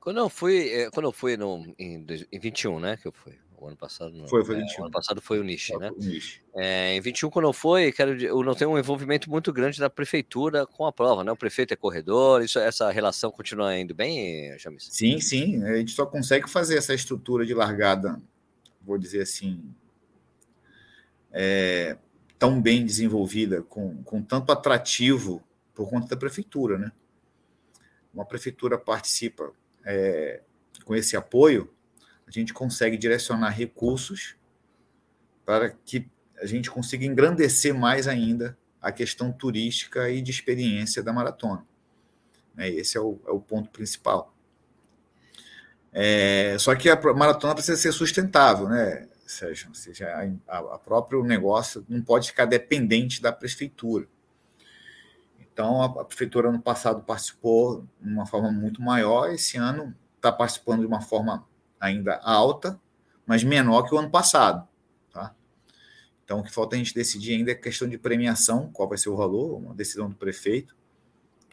Quando 0.00 0.18
eu 0.18 0.28
fui, 0.28 0.68
é, 0.68 0.90
quando 0.90 1.06
eu 1.06 1.12
fui 1.12 1.36
no, 1.36 1.64
em, 1.78 2.04
em 2.32 2.38
21, 2.38 2.80
né? 2.80 2.96
Que 2.96 3.06
eu 3.06 3.12
fui. 3.12 3.38
O 3.62 3.68
ano 3.68 3.76
passado 3.76 4.12
não. 4.12 4.26
Foi, 4.26 4.44
foi 4.44 4.56
21. 4.56 4.74
É, 4.74 4.80
o 4.80 4.82
ano 4.82 4.90
passado 4.90 5.20
foi 5.22 5.38
o 5.38 5.44
Niche, 5.44 5.76
né? 5.76 5.90
O. 5.90 6.58
É, 6.58 6.96
em 6.96 7.00
21, 7.00 7.30
quando 7.30 7.44
eu 7.44 7.52
fui, 7.52 7.92
quero, 7.92 8.20
eu 8.20 8.42
não 8.42 8.56
tenho 8.56 8.72
um 8.72 8.78
envolvimento 8.78 9.30
muito 9.30 9.52
grande 9.52 9.78
da 9.78 9.88
prefeitura 9.88 10.66
com 10.66 10.84
a 10.84 10.92
prova, 10.92 11.22
né? 11.22 11.30
O 11.30 11.36
prefeito 11.36 11.72
é 11.72 11.76
corredor, 11.76 12.42
isso, 12.42 12.58
essa 12.58 12.90
relação 12.90 13.30
continua 13.30 13.78
indo 13.78 13.94
bem, 13.94 14.58
Jamis? 14.58 14.88
Sim, 14.90 15.20
sim. 15.20 15.62
A 15.62 15.76
gente 15.76 15.92
só 15.92 16.04
consegue 16.04 16.50
fazer 16.50 16.76
essa 16.76 16.92
estrutura 16.92 17.46
de 17.46 17.54
largada, 17.54 18.20
vou 18.82 18.98
dizer 18.98 19.22
assim, 19.22 19.62
é, 21.30 21.96
tão 22.36 22.60
bem 22.60 22.84
desenvolvida, 22.84 23.62
com, 23.62 24.02
com 24.02 24.20
tanto 24.20 24.50
atrativo 24.50 25.40
por 25.72 25.88
conta 25.88 26.08
da 26.08 26.16
prefeitura, 26.16 26.78
né? 26.78 26.90
Uma 28.12 28.26
prefeitura 28.26 28.76
participa 28.76 29.52
é, 29.86 30.42
com 30.84 30.96
esse 30.96 31.16
apoio 31.16 31.72
a 32.38 32.40
gente 32.40 32.54
consegue 32.54 32.96
direcionar 32.96 33.50
recursos 33.50 34.36
para 35.44 35.70
que 35.70 36.08
a 36.40 36.46
gente 36.46 36.70
consiga 36.70 37.04
engrandecer 37.04 37.74
mais 37.74 38.08
ainda 38.08 38.56
a 38.80 38.90
questão 38.90 39.30
turística 39.30 40.10
e 40.10 40.20
de 40.20 40.30
experiência 40.30 41.02
da 41.02 41.12
maratona. 41.12 41.64
É, 42.56 42.68
esse 42.68 42.96
é 42.96 43.00
o, 43.00 43.20
é 43.26 43.30
o 43.30 43.40
ponto 43.40 43.70
principal. 43.70 44.34
É, 45.92 46.56
só 46.58 46.74
que 46.74 46.88
a 46.88 47.00
maratona 47.14 47.54
precisa 47.54 47.76
ser 47.76 47.92
sustentável, 47.92 48.68
né, 48.68 49.08
Sérgio? 49.26 49.68
Ou 49.68 49.74
seja, 49.74 50.08
a, 50.48 50.58
a 50.58 50.78
próprio 50.78 51.22
negócio 51.22 51.84
não 51.88 52.00
pode 52.02 52.28
ficar 52.28 52.46
dependente 52.46 53.20
da 53.20 53.30
prefeitura. 53.30 54.08
Então, 55.38 55.82
a, 55.82 56.00
a 56.00 56.04
prefeitura 56.04 56.48
ano 56.48 56.60
passado 56.60 57.02
participou 57.02 57.86
de 58.00 58.08
uma 58.08 58.26
forma 58.26 58.50
muito 58.50 58.80
maior, 58.80 59.30
esse 59.30 59.58
ano 59.58 59.94
está 60.16 60.32
participando 60.32 60.80
de 60.80 60.86
uma 60.86 61.02
forma 61.02 61.46
ainda 61.82 62.20
alta, 62.22 62.80
mas 63.26 63.42
menor 63.42 63.82
que 63.82 63.92
o 63.92 63.98
ano 63.98 64.08
passado. 64.08 64.66
Tá? 65.12 65.34
Então, 66.24 66.38
o 66.38 66.44
que 66.44 66.52
falta 66.52 66.76
a 66.76 66.78
gente 66.78 66.94
decidir 66.94 67.34
ainda 67.34 67.50
é 67.50 67.56
questão 67.56 67.88
de 67.88 67.98
premiação, 67.98 68.70
qual 68.72 68.88
vai 68.88 68.96
ser 68.96 69.08
o 69.08 69.16
valor, 69.16 69.58
uma 69.58 69.74
decisão 69.74 70.08
do 70.08 70.14
prefeito, 70.14 70.76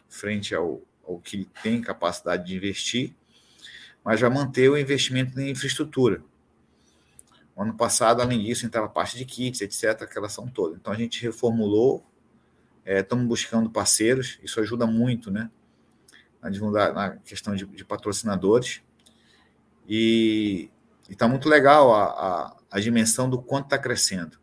frente 0.08 0.54
ao, 0.54 0.82
ao 1.06 1.20
que 1.20 1.50
tem 1.64 1.82
capacidade 1.82 2.46
de 2.46 2.56
investir, 2.56 3.16
mas 4.04 4.22
vai 4.22 4.30
manter 4.30 4.70
o 4.70 4.78
investimento 4.78 5.40
em 5.40 5.50
infraestrutura. 5.50 6.24
O 7.56 7.64
ano 7.64 7.74
passado, 7.74 8.22
além 8.22 8.44
disso, 8.44 8.68
entrava 8.68 8.88
parte 8.88 9.18
de 9.18 9.26
kits, 9.26 9.62
etc., 9.62 10.04
aquela 10.04 10.28
ação 10.28 10.48
toda. 10.48 10.76
Então, 10.76 10.94
a 10.94 10.96
gente 10.96 11.22
reformulou, 11.24 12.06
é, 12.86 13.00
estamos 13.00 13.26
buscando 13.26 13.70
parceiros, 13.70 14.40
isso 14.44 14.60
ajuda 14.60 14.86
muito, 14.86 15.32
né? 15.32 15.50
Na, 16.42 16.94
na 16.94 17.18
questão 17.18 17.56
de, 17.56 17.66
de 17.66 17.84
patrocinadores. 17.84 18.82
E 19.90 20.70
está 21.10 21.28
muito 21.28 21.50
legal 21.50 21.92
a, 21.96 22.04
a, 22.04 22.58
a, 22.70 22.80
dimensão 22.80 23.28
do 23.28 23.42
quanto 23.42 23.66
está 23.66 23.78
crescendo. 23.80 24.40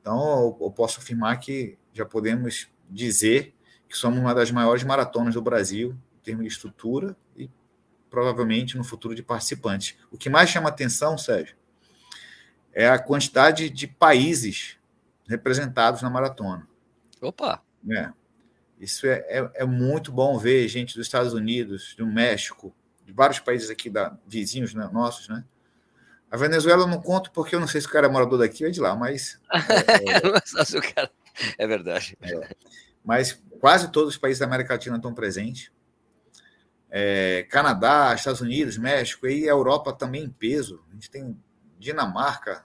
Então, 0.00 0.18
eu, 0.18 0.58
eu 0.62 0.70
posso 0.72 0.98
afirmar 0.98 1.38
que 1.38 1.78
já 1.92 2.04
podemos 2.04 2.68
dizer 2.90 3.54
que 3.88 3.96
somos 3.96 4.18
uma 4.18 4.34
das 4.34 4.50
maiores 4.50 4.82
maratonas 4.82 5.34
do 5.34 5.40
Brasil, 5.40 5.96
em 6.18 6.24
termos 6.24 6.44
de 6.44 6.50
estrutura 6.50 7.16
e 7.36 7.48
provavelmente 8.10 8.76
no 8.76 8.82
futuro 8.82 9.14
de 9.14 9.22
participantes. 9.22 9.96
O 10.10 10.18
que 10.18 10.28
mais 10.28 10.50
chama 10.50 10.68
atenção, 10.68 11.16
Sérgio, 11.16 11.56
é 12.72 12.88
a 12.88 12.98
quantidade 12.98 13.70
de 13.70 13.86
países 13.86 14.76
representados 15.28 16.02
na 16.02 16.10
maratona. 16.10 16.66
Opa! 17.20 17.62
É. 17.88 18.10
Isso 18.80 19.06
é, 19.06 19.24
é, 19.28 19.50
é, 19.54 19.64
muito 19.64 20.10
bom 20.10 20.36
ver 20.36 20.66
gente 20.68 20.96
dos 20.96 21.06
Estados 21.06 21.32
Unidos, 21.32 21.94
do 21.96 22.06
México, 22.06 22.74
de 23.04 23.12
vários 23.12 23.38
países 23.38 23.70
aqui 23.70 23.90
da, 23.90 24.16
vizinhos 24.26 24.74
né, 24.74 24.88
nossos, 24.92 25.28
né? 25.28 25.44
A 26.30 26.36
Venezuela 26.36 26.82
eu 26.82 26.88
não 26.88 27.00
conto 27.00 27.30
porque 27.30 27.54
eu 27.54 27.60
não 27.60 27.68
sei 27.68 27.80
se 27.80 27.86
o 27.86 27.90
cara 27.90 28.06
é 28.06 28.10
morador 28.10 28.38
daqui 28.38 28.64
ou 28.64 28.68
é 28.68 28.72
de 28.72 28.80
lá, 28.80 28.96
mas. 28.96 29.40
É, 29.54 30.76
é, 30.76 30.92
cara... 30.92 31.10
é 31.58 31.66
verdade. 31.66 32.16
É. 32.20 32.56
Mas 33.04 33.40
quase 33.60 33.90
todos 33.92 34.14
os 34.14 34.18
países 34.18 34.40
da 34.40 34.46
América 34.46 34.74
Latina 34.74 34.96
estão 34.96 35.14
presentes. 35.14 35.70
É, 36.90 37.46
Canadá, 37.50 38.14
Estados 38.14 38.40
Unidos, 38.40 38.78
México 38.78 39.26
e 39.26 39.48
a 39.48 39.52
Europa 39.52 39.92
também 39.92 40.24
em 40.24 40.30
peso. 40.30 40.84
A 40.90 40.94
gente 40.94 41.10
tem 41.10 41.36
Dinamarca, 41.78 42.64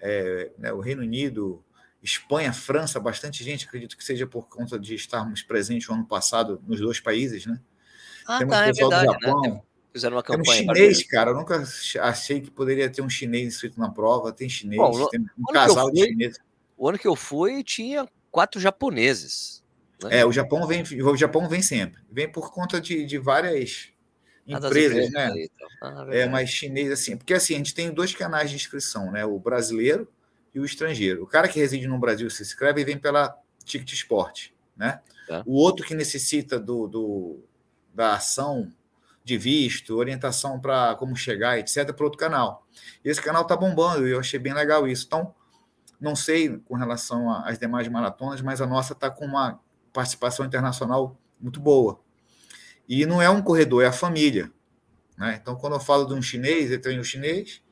é, 0.00 0.52
né, 0.58 0.72
o 0.72 0.80
Reino 0.80 1.02
Unido, 1.02 1.64
Espanha, 2.02 2.52
França, 2.52 3.00
bastante 3.00 3.42
gente, 3.42 3.66
acredito 3.66 3.96
que 3.96 4.04
seja 4.04 4.26
por 4.26 4.48
conta 4.48 4.78
de 4.78 4.94
estarmos 4.94 5.42
presentes 5.42 5.88
no 5.88 5.94
ano 5.94 6.06
passado 6.06 6.62
nos 6.66 6.78
dois 6.78 7.00
países, 7.00 7.46
né? 7.46 7.60
Ah, 8.26 8.38
Temos 8.38 8.54
tá, 8.54 8.66
é 8.66 8.72
verdade, 8.72 9.06
do 9.06 9.12
né? 9.12 9.18
Japão. 9.20 9.42
Né? 9.42 9.60
Fizeram 9.92 10.16
uma 10.16 10.22
campanha. 10.22 10.44
Tem 10.44 10.70
um 10.70 10.74
chinês, 10.74 11.02
cara. 11.04 11.30
Eu 11.30 11.36
nunca 11.36 11.62
achei 12.00 12.40
que 12.40 12.50
poderia 12.50 12.90
ter 12.90 13.00
um 13.00 13.08
chinês 13.08 13.46
inscrito 13.46 13.78
na 13.78 13.88
prova. 13.88 14.32
Tem 14.32 14.48
chinês, 14.48 14.80
Bom, 14.80 15.08
tem 15.08 15.20
um 15.38 15.52
casal 15.52 15.86
fui, 15.86 15.94
de 15.94 16.08
chineses. 16.08 16.40
O 16.76 16.88
ano 16.88 16.98
que 16.98 17.06
eu 17.06 17.14
fui 17.14 17.62
tinha 17.62 18.08
quatro 18.30 18.60
japoneses. 18.60 19.62
Né? 20.02 20.18
É, 20.18 20.26
o 20.26 20.32
Japão 20.32 20.66
vem, 20.66 20.82
o 20.82 21.16
Japão 21.16 21.48
vem 21.48 21.62
sempre. 21.62 22.02
Vem 22.10 22.30
por 22.30 22.52
conta 22.52 22.80
de, 22.80 23.06
de 23.06 23.18
várias 23.18 23.90
ah, 24.48 24.58
empresas, 24.58 25.12
né? 25.12 25.26
Aí, 25.26 25.50
então. 25.54 25.68
ah, 25.80 26.06
é, 26.10 26.26
mas 26.26 26.50
chinês 26.50 26.90
assim, 26.90 27.16
porque 27.16 27.32
assim, 27.32 27.54
a 27.54 27.58
gente 27.58 27.74
tem 27.74 27.92
dois 27.92 28.12
canais 28.12 28.50
de 28.50 28.56
inscrição, 28.56 29.12
né? 29.12 29.24
O 29.24 29.38
brasileiro 29.38 30.08
e 30.52 30.58
o 30.58 30.64
estrangeiro. 30.64 31.22
O 31.22 31.26
cara 31.26 31.46
que 31.46 31.60
reside 31.60 31.86
no 31.86 31.98
Brasil 31.98 32.28
se 32.28 32.42
inscreve 32.42 32.80
e 32.80 32.84
vem 32.84 32.98
pela 32.98 33.36
Ticket 33.64 33.92
Sport, 33.92 34.48
né? 34.76 35.00
É. 35.28 35.42
O 35.46 35.52
outro 35.52 35.86
que 35.86 35.94
necessita 35.94 36.58
do, 36.58 36.86
do 36.86 37.44
da 37.94 38.14
ação 38.14 38.70
de 39.24 39.38
visto, 39.38 39.96
orientação 39.96 40.60
para 40.60 40.94
como 40.96 41.16
chegar, 41.16 41.58
etc., 41.58 41.92
para 41.92 42.04
outro 42.04 42.18
canal. 42.18 42.66
Esse 43.02 43.22
canal 43.22 43.42
está 43.42 43.56
bombando 43.56 44.06
e 44.06 44.10
eu 44.10 44.20
achei 44.20 44.38
bem 44.38 44.52
legal 44.52 44.86
isso. 44.86 45.06
Então, 45.06 45.34
não 45.98 46.14
sei 46.14 46.58
com 46.58 46.74
relação 46.74 47.30
às 47.30 47.58
demais 47.58 47.88
maratonas, 47.88 48.42
mas 48.42 48.60
a 48.60 48.66
nossa 48.66 48.92
está 48.92 49.10
com 49.10 49.24
uma 49.24 49.58
participação 49.92 50.44
internacional 50.44 51.16
muito 51.40 51.58
boa. 51.60 52.00
E 52.86 53.06
não 53.06 53.22
é 53.22 53.30
um 53.30 53.40
corredor, 53.40 53.82
é 53.82 53.86
a 53.86 53.92
família. 53.92 54.52
Né? 55.16 55.38
Então, 55.40 55.56
quando 55.56 55.74
eu 55.74 55.80
falo 55.80 56.04
de 56.04 56.12
um 56.12 56.20
chinês, 56.20 56.70
eu 56.70 56.80
tenho 56.80 57.00
um 57.00 57.04
chinês, 57.04 57.62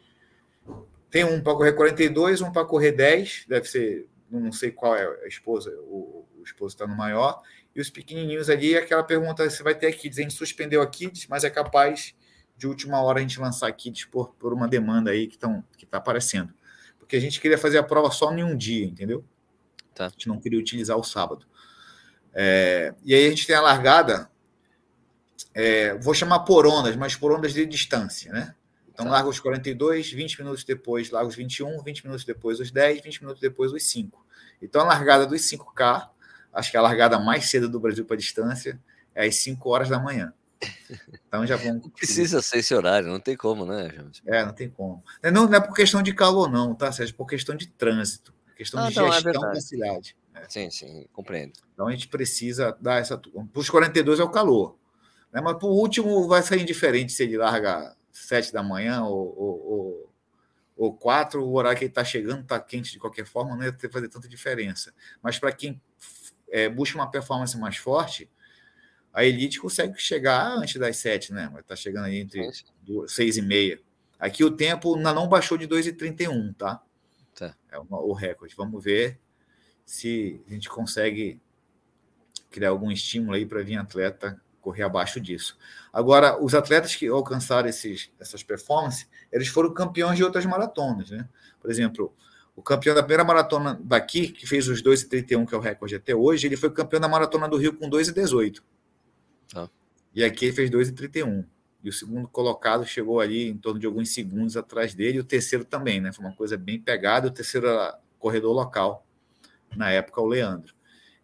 tem 1.11 1.25
um 1.25 1.43
para 1.43 1.55
correr 1.55 1.73
42, 1.73 2.41
um 2.41 2.51
para 2.51 2.65
correr 2.65 2.93
10, 2.93 3.45
deve 3.47 3.69
ser, 3.69 4.09
não 4.31 4.51
sei 4.51 4.71
qual 4.71 4.97
é 4.97 5.05
a 5.25 5.29
esposa, 5.29 5.71
o, 5.83 6.25
o 6.39 6.43
esposo 6.43 6.75
está 6.75 6.87
no 6.87 6.97
maior, 6.97 7.43
e 7.75 7.81
os 7.81 7.89
pequenininhos 7.89 8.51
ali, 8.51 8.77
aquela 8.77 9.03
pergunta, 9.03 9.49
você 9.49 9.63
vai 9.63 9.75
ter 9.75 9.87
aqui, 9.87 10.09
a 10.09 10.13
gente 10.13 10.35
suspendeu 10.35 10.83
a 10.83 10.87
Kids, 10.87 11.27
mas 11.27 11.43
é 11.45 11.51
capaz 11.51 12.15
de 12.57 12.67
última 12.67 13.03
hora 13.03 13.19
a 13.19 13.23
gente 13.23 13.41
lançar 13.41 13.69
a 13.69 13.73
Kids 13.73 14.05
por, 14.05 14.35
por 14.35 14.53
uma 14.53 14.69
demanda 14.69 15.11
aí 15.11 15.27
que 15.27 15.37
está 15.37 15.63
que 15.77 15.87
tá 15.87 15.99
aparecendo. 15.99 16.53
Porque 16.99 17.17
a 17.17 17.21
gente 17.21 17.41
queria 17.41 17.59
fazer 17.59 17.79
a 17.79 17.83
prova 17.83 18.11
só 18.11 18.33
em 18.33 18.45
um 18.45 18.57
dia, 18.57 18.85
entendeu? 18.85 19.25
Tá. 19.95 20.07
A 20.07 20.09
gente 20.09 20.29
não 20.29 20.39
queria 20.39 20.59
utilizar 20.59 20.97
o 20.97 21.03
sábado. 21.03 21.47
É, 22.35 22.95
e 23.05 23.15
aí 23.15 23.27
a 23.27 23.31
gente 23.31 23.47
tem 23.47 23.57
a 23.57 23.61
largada, 23.61 24.31
é, 25.55 25.95
vou 25.95 26.15
chamar 26.15 26.41
por 26.41 26.67
ondas, 26.67 26.97
mas 26.97 27.15
por 27.15 27.33
ondas 27.33 27.53
de 27.53 27.67
distância, 27.67 28.33
né? 28.33 28.55
Então, 28.93 29.07
tá. 29.07 29.13
larga 29.13 29.29
os 29.29 29.41
42, 29.41 30.13
20 30.13 30.39
minutos 30.41 30.65
depois, 30.65 31.11
larga 31.11 31.29
os 31.29 31.35
21, 31.35 31.83
20 31.83 32.05
minutos 32.05 32.25
depois 32.25 32.61
os 32.61 32.71
10, 32.71 33.03
20 33.03 33.21
minutos 33.23 33.41
depois 33.41 33.73
os 33.73 33.83
5. 33.85 34.25
Então, 34.61 34.83
a 34.83 34.85
largada 34.85 35.27
dos 35.27 35.41
5K, 35.41 36.09
acho 36.53 36.71
que 36.71 36.77
é 36.77 36.81
a 36.81 36.83
largada 36.83 37.19
mais 37.19 37.49
cedo 37.49 37.69
do 37.69 37.81
Brasil 37.81 38.05
para 38.05 38.17
distância, 38.17 38.81
é 39.15 39.27
às 39.27 39.37
5 39.37 39.69
horas 39.69 39.89
da 39.89 39.99
manhã. 39.99 40.33
Então 41.27 41.47
já 41.47 41.57
vamos. 41.57 41.89
Precisa 41.97 42.41
ser 42.41 42.59
esse 42.59 42.75
horário, 42.75 43.09
não 43.09 43.21
tem 43.21 43.37
como, 43.37 43.65
né, 43.65 43.91
gente? 43.91 44.23
É, 44.27 44.45
não 44.45 44.53
tem 44.53 44.69
como. 44.71 45.03
Não, 45.23 45.47
não 45.47 45.55
é 45.55 45.61
por 45.61 45.75
questão 45.75 46.03
de 46.03 46.15
calor, 46.15 46.51
não, 46.51 46.75
tá, 46.75 46.93
Sérgio? 46.93 47.15
É 47.15 47.17
por 47.17 47.27
questão 47.27 47.57
de 47.57 47.67
trânsito, 47.67 48.33
questão 48.57 48.81
ah, 48.81 48.89
de 48.89 48.97
não, 48.97 49.09
é 49.09 49.13
gestão 49.13 49.51
é 49.51 49.55
da 49.55 49.61
cidade. 49.61 50.17
É. 50.35 50.49
Sim, 50.49 50.71
sim, 50.71 51.07
compreendo. 51.13 51.53
Então 51.75 51.89
a 51.89 51.91
gente 51.91 52.09
precisa 52.09 52.77
dar 52.81 53.01
essa. 53.01 53.19
Para 53.19 53.61
os 53.61 53.69
42 53.69 54.21
é 54.21 54.25
o 54.25 54.31
calor. 54.31 54.77
Né? 55.33 55.41
Mas 55.41 55.57
para 55.57 55.67
o 55.67 55.73
último 55.73 56.29
vai 56.29 56.43
sair 56.43 56.63
indiferente 56.63 57.13
se 57.13 57.23
ele 57.23 57.37
larga 57.37 57.95
7 58.13 58.53
da 58.53 58.63
manhã 58.63 59.03
ou, 59.03 59.35
ou, 59.37 59.67
ou, 59.67 60.13
ou 60.77 60.95
4, 60.95 61.43
o 61.43 61.55
horário 61.55 61.79
que 61.79 61.85
ele 61.85 61.91
está 61.91 62.05
chegando 62.05 62.43
está 62.43 62.61
quente 62.61 62.93
de 62.93 62.99
qualquer 62.99 63.27
forma, 63.27 63.57
não 63.57 63.65
ia 63.65 63.73
ter 63.73 63.91
fazer 63.91 64.09
tanta 64.09 64.29
diferença. 64.29 64.93
Mas 65.23 65.39
para 65.39 65.53
quem 65.53 65.81
é, 66.53 66.69
busca 66.69 66.97
uma 66.97 67.11
performance 67.11 67.57
mais 67.59 67.77
forte, 67.77 68.31
a 69.13 69.25
elite 69.25 69.59
consegue 69.59 69.99
chegar 69.99 70.53
antes 70.53 70.79
das 70.79 70.97
7, 70.99 71.33
né? 71.33 71.49
Vai 71.53 71.63
estar 71.63 71.75
tá 71.75 71.77
chegando 71.77 72.05
aí 72.05 72.19
entre 72.19 72.49
6 73.09 73.37
e 73.39 73.43
meia. 73.43 73.81
Aqui 74.19 74.45
o 74.45 74.51
tempo 74.51 74.95
ainda 74.95 75.13
não 75.13 75.29
baixou 75.29 75.59
de 75.59 75.67
2,31, 75.67 76.55
tá? 76.55 76.81
tá? 77.35 77.57
É 77.71 77.79
uma, 77.79 78.01
o 78.01 78.13
recorde. 78.13 78.55
Vamos 78.55 78.83
ver 78.83 79.19
se 79.85 80.41
a 80.47 80.51
gente 80.53 80.69
consegue 80.69 81.41
criar 82.51 82.69
algum 82.69 82.91
estímulo 82.91 83.35
aí 83.35 83.45
para 83.45 83.63
vir 83.63 83.77
atleta 83.77 84.41
correr 84.61 84.85
abaixo 84.85 85.21
disso. 85.21 85.59
Agora, 85.93 86.41
os 86.41 86.55
atletas 86.55 86.95
que 86.95 87.09
alcançaram 87.09 87.69
esses, 87.69 88.11
essas 88.21 88.45
performances, 88.45 89.09
eles 89.33 89.49
foram 89.49 89.75
campeões 89.75 90.17
de 90.17 90.23
outras 90.23 90.47
maratonas, 90.47 91.11
né? 91.11 91.29
Por 91.61 91.69
exemplo, 91.69 92.15
o 92.55 92.63
campeão 92.63 92.95
da 92.95 93.03
primeira 93.03 93.25
maratona 93.25 93.79
daqui, 93.83 94.29
que 94.29 94.47
fez 94.47 94.69
os 94.69 94.83
2,31, 94.83 95.47
que 95.47 95.55
é 95.55 95.59
o 95.59 95.61
recorde 95.61 95.95
até 95.95 96.15
hoje, 96.15 96.47
ele 96.47 96.57
foi 96.57 96.71
campeão 96.71 97.01
da 97.01 97.09
maratona 97.09 97.49
do 97.49 97.57
Rio 97.57 97.75
com 97.75 97.89
2,18. 97.89 98.63
Ah. 99.55 99.69
E 100.15 100.23
aqui 100.23 100.47
ele 100.47 100.53
fez 100.53 100.71
2,31. 100.71 101.45
E 101.83 101.89
o 101.89 101.93
segundo 101.93 102.29
colocado 102.29 102.87
chegou 102.87 103.21
ali 103.21 103.49
em 103.49 103.57
torno 103.57 103.81
de 103.81 103.87
alguns 103.87 104.13
segundos 104.15 104.57
atrás 104.57 104.95
dele, 104.95 105.19
e 105.19 105.21
o 105.21 105.25
terceiro 105.25 105.65
também, 105.65 106.01
né? 106.01 106.13
Foi 106.13 106.25
uma 106.25 106.35
coisa 106.35 106.57
bem 106.57 106.79
pegada. 106.79 107.29
O 107.29 107.31
terceiro 107.31 107.67
era 107.67 107.99
corredor 108.19 108.53
local, 108.53 109.05
na 109.77 109.91
época, 109.91 110.21
o 110.21 110.27
Leandro. 110.27 110.75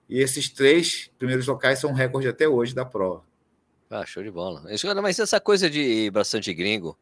E 0.08 0.18
esses 0.18 0.48
três 0.48 1.10
primeiros 1.18 1.46
locais 1.46 1.78
são 1.78 1.92
recorde 1.92 2.26
até 2.26 2.48
hoje 2.48 2.74
da 2.74 2.84
prova. 2.84 3.22
Ah, 3.90 4.04
show 4.04 4.22
de 4.22 4.30
bola. 4.30 4.64
Mas 5.02 5.18
essa 5.18 5.40
coisa 5.40 5.68
de 5.70 6.10
bastante 6.10 6.52
gringo 6.52 6.98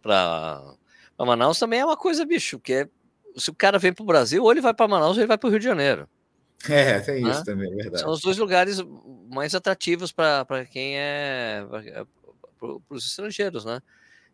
para 0.00 0.76
Manaus 1.18 1.58
também 1.58 1.80
é 1.80 1.84
uma 1.84 1.96
coisa, 1.96 2.24
bicho, 2.24 2.58
que 2.58 2.72
é. 2.72 2.88
Se 3.36 3.50
o 3.50 3.54
cara 3.54 3.78
vem 3.78 3.92
para 3.92 4.02
o 4.02 4.06
Brasil, 4.06 4.42
ou 4.42 4.50
ele 4.50 4.60
vai 4.60 4.74
para 4.74 4.88
Manaus 4.88 5.16
ou 5.16 5.22
ele 5.22 5.28
vai 5.28 5.38
para 5.38 5.46
o 5.46 5.50
Rio 5.50 5.58
de 5.58 5.64
Janeiro. 5.64 6.08
É, 6.68 7.00
tem 7.00 7.28
isso 7.28 7.44
também, 7.44 7.72
é 7.72 7.74
verdade. 7.74 8.00
São 8.00 8.10
os 8.10 8.20
dois 8.20 8.38
lugares 8.38 8.78
mais 9.28 9.54
atrativos 9.54 10.12
para 10.12 10.64
quem 10.70 10.96
é. 10.96 11.64
para 12.58 12.78
os 12.90 13.06
estrangeiros, 13.06 13.64
né? 13.64 13.80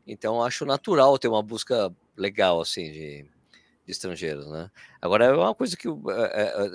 Então 0.06 0.42
acho 0.42 0.64
natural 0.64 1.18
ter 1.18 1.28
uma 1.28 1.42
busca 1.42 1.92
legal, 2.16 2.60
assim, 2.60 2.90
de, 2.90 3.22
de 3.86 3.92
estrangeiros, 3.92 4.46
né? 4.46 4.70
Agora 5.00 5.26
é 5.26 5.32
uma 5.32 5.54
coisa 5.54 5.76
que 5.76 5.88
é, 5.88 5.92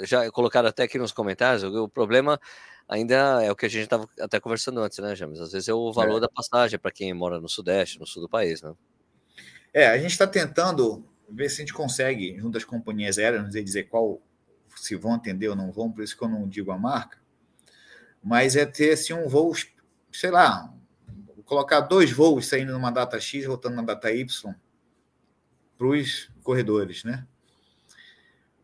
é, 0.01 0.05
já 0.05 0.31
colocaram 0.31 0.69
até 0.69 0.83
aqui 0.83 0.97
nos 0.97 1.11
comentários, 1.11 1.63
o 1.63 1.87
problema 1.87 2.39
ainda 2.87 3.43
é 3.43 3.51
o 3.51 3.55
que 3.55 3.65
a 3.65 3.69
gente 3.69 3.83
estava 3.83 4.07
até 4.19 4.39
conversando 4.39 4.79
antes, 4.81 4.97
né, 4.99 5.15
James? 5.15 5.39
Às 5.39 5.51
vezes 5.51 5.67
é 5.67 5.73
o 5.73 5.91
valor 5.91 6.17
é. 6.17 6.21
da 6.21 6.29
passagem 6.29 6.79
para 6.79 6.91
quem 6.91 7.13
mora 7.13 7.39
no 7.39 7.49
Sudeste, 7.49 7.99
no 7.99 8.07
sul 8.07 8.21
do 8.21 8.29
país, 8.29 8.61
né? 8.61 8.73
É, 9.73 9.87
a 9.87 9.97
gente 9.97 10.11
está 10.11 10.27
tentando 10.27 11.03
ver 11.29 11.49
se 11.49 11.61
a 11.61 11.65
gente 11.65 11.73
consegue, 11.73 12.37
junto 12.37 12.57
às 12.57 12.63
companhias 12.63 13.17
aéreas, 13.17 13.51
dizer 13.51 13.83
qual 13.83 14.21
se 14.75 14.95
vão 14.95 15.13
atender 15.13 15.49
ou 15.49 15.55
não 15.55 15.71
vão, 15.71 15.91
por 15.91 16.03
isso 16.03 16.17
que 16.17 16.23
eu 16.23 16.29
não 16.29 16.47
digo 16.47 16.71
a 16.71 16.77
marca, 16.77 17.19
mas 18.23 18.55
é 18.55 18.65
ter 18.65 18.93
assim, 18.93 19.13
um 19.13 19.27
voo, 19.27 19.53
sei 20.11 20.31
lá, 20.31 20.73
colocar 21.45 21.81
dois 21.81 22.11
voos 22.11 22.47
saindo 22.47 22.73
numa 22.73 22.91
data 22.91 23.19
X, 23.19 23.45
voltando 23.45 23.75
na 23.75 23.81
data 23.81 24.11
Y 24.11 24.55
para 25.77 25.87
os 25.87 26.31
corredores, 26.41 27.03
né? 27.03 27.27